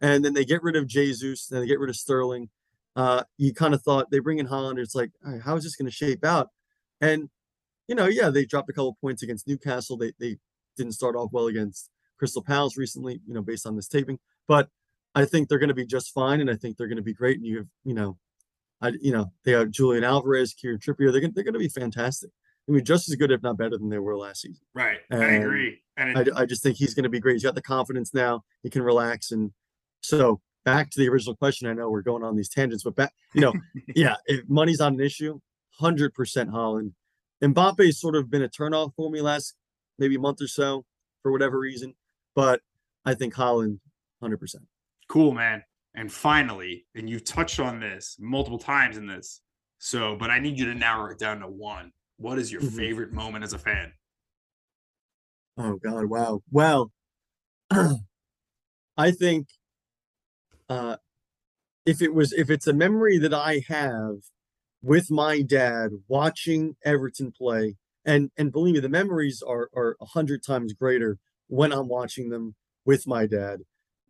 [0.00, 2.50] And then they get rid of Jesus, then they get rid of Sterling.
[2.96, 4.78] Uh, you kind of thought they bring in Haaland.
[4.78, 5.10] It's like,
[5.44, 6.48] how is this going to shape out?
[7.00, 7.28] And
[7.88, 9.96] you know, yeah, they dropped a couple points against Newcastle.
[9.96, 10.36] They they
[10.76, 14.18] didn't start off well against Crystal Palace recently, you know, based on this taping.
[14.46, 14.68] But
[15.14, 17.14] I think they're going to be just fine, and I think they're going to be
[17.14, 17.38] great.
[17.38, 18.18] And you have, you know,
[18.80, 21.12] I you know they have Julian Alvarez, Kieran Trippier.
[21.12, 22.30] They're going they're going to be fantastic.
[22.68, 24.64] I mean, just as good, if not better, than they were last season.
[24.74, 24.98] Right.
[25.10, 25.82] I agree.
[25.96, 27.34] And I, I just think he's going to be great.
[27.34, 28.42] He's got the confidence now.
[28.62, 29.30] He can relax.
[29.32, 29.52] And
[30.00, 31.68] so back to the original question.
[31.68, 33.52] I know we're going on these tangents, but back, you know,
[33.94, 35.40] yeah, if money's not an issue,
[35.78, 36.92] hundred percent Haaland.
[37.42, 39.54] Mbappe's sort of been a turnoff for me last
[39.98, 40.84] maybe a month or so
[41.22, 41.94] for whatever reason,
[42.34, 42.60] but
[43.04, 43.80] I think Haaland,
[44.20, 44.64] hundred percent.
[45.08, 45.62] cool, man.
[45.96, 49.40] And finally, and you've touched on this multiple times in this.
[49.78, 51.92] So, but I need you to narrow it down to one.
[52.16, 52.76] What is your Mhm.
[52.76, 53.92] favorite moment as a fan?
[55.56, 56.42] Oh God, wow.
[56.50, 56.90] Well,
[58.96, 59.48] I think
[60.68, 60.96] uh
[61.86, 64.16] if it was if it's a memory that I have
[64.82, 70.06] with my dad watching Everton play, and and believe me, the memories are are a
[70.06, 73.60] hundred times greater when I'm watching them with my dad.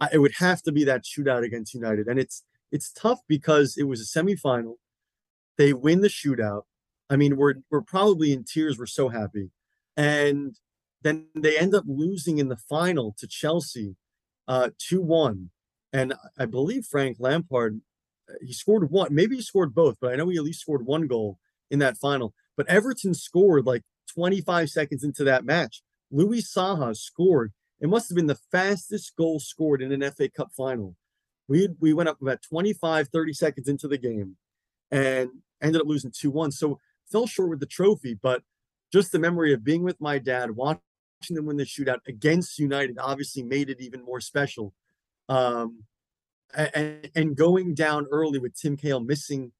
[0.00, 2.42] I, it would have to be that shootout against United, and it's
[2.72, 4.74] it's tough because it was a semifinal.
[5.56, 6.62] They win the shootout.
[7.08, 8.78] I mean, we're we're probably in tears.
[8.78, 9.50] We're so happy,
[9.96, 10.56] and
[11.02, 13.94] then they end up losing in the final to Chelsea,
[14.48, 15.50] uh, two one,
[15.92, 17.80] and I believe Frank Lampard,
[18.28, 20.84] uh, he scored one, maybe he scored both, but I know he at least scored
[20.84, 21.38] one goal
[21.70, 22.34] in that final.
[22.56, 23.82] But Everton scored like
[24.14, 25.82] 25 seconds into that match.
[26.10, 27.52] Louis Saha scored.
[27.80, 30.96] It must have been the fastest goal scored in an FA Cup final.
[31.48, 34.36] We we went up about 25, 30 seconds into the game,
[34.90, 35.30] and
[35.60, 36.52] ended up losing two one.
[36.52, 36.78] So
[37.10, 38.42] fell short with the trophy, but
[38.92, 40.80] just the memory of being with my dad, watching
[41.30, 44.72] them win the shootout against United obviously made it even more special.
[45.28, 45.84] Um,
[46.54, 49.52] and, and going down early with Tim Cahill missing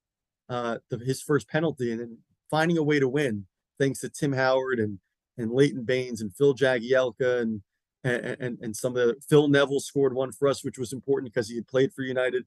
[0.49, 2.18] uh, the, his first penalty and then
[2.55, 3.44] finding a way to win
[3.80, 5.00] thanks to Tim Howard and
[5.36, 7.62] and Leighton Baines and Phil Jagielka and
[8.05, 11.48] and, and some of the Phil Neville scored one for us, which was important because
[11.48, 12.44] he had played for United.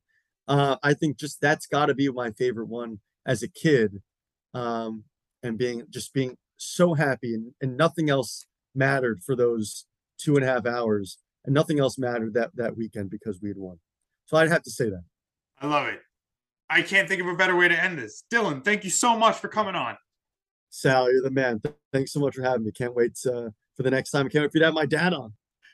[0.47, 4.01] Uh, I think just that's got to be my favorite one as a kid,
[4.53, 5.03] um,
[5.43, 9.87] and being just being so happy and, and nothing else mattered for those
[10.17, 13.57] two and a half hours, and nothing else mattered that that weekend because we had
[13.57, 13.79] won.
[14.25, 15.03] So I'd have to say that.
[15.59, 15.99] I love it.
[16.69, 18.23] I can't think of a better way to end this.
[18.31, 19.97] Dylan, thank you so much for coming on.
[20.69, 21.61] Sal, you're the man.
[21.93, 22.71] Thanks so much for having me.
[22.71, 24.29] Can't wait uh, for the next time.
[24.29, 25.33] Can't wait for you to have my dad on.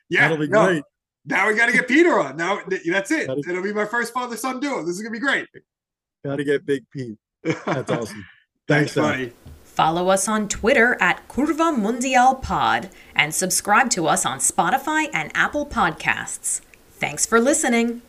[0.10, 0.84] Yeah, That'll be no, great.
[1.26, 2.38] Now we got to get Peter on.
[2.38, 3.28] Now that's it.
[3.28, 4.82] Gotta- It'll be my first father son duo.
[4.84, 5.48] This is gonna be great.
[6.24, 7.18] Got to get Big Pete.
[7.44, 8.26] That's awesome.
[8.68, 9.34] Thanks, Thanks, buddy.
[9.64, 15.32] Follow us on Twitter at Curva Mundial Pod and subscribe to us on Spotify and
[15.34, 16.62] Apple Podcasts.
[16.92, 18.04] Thanks for listening.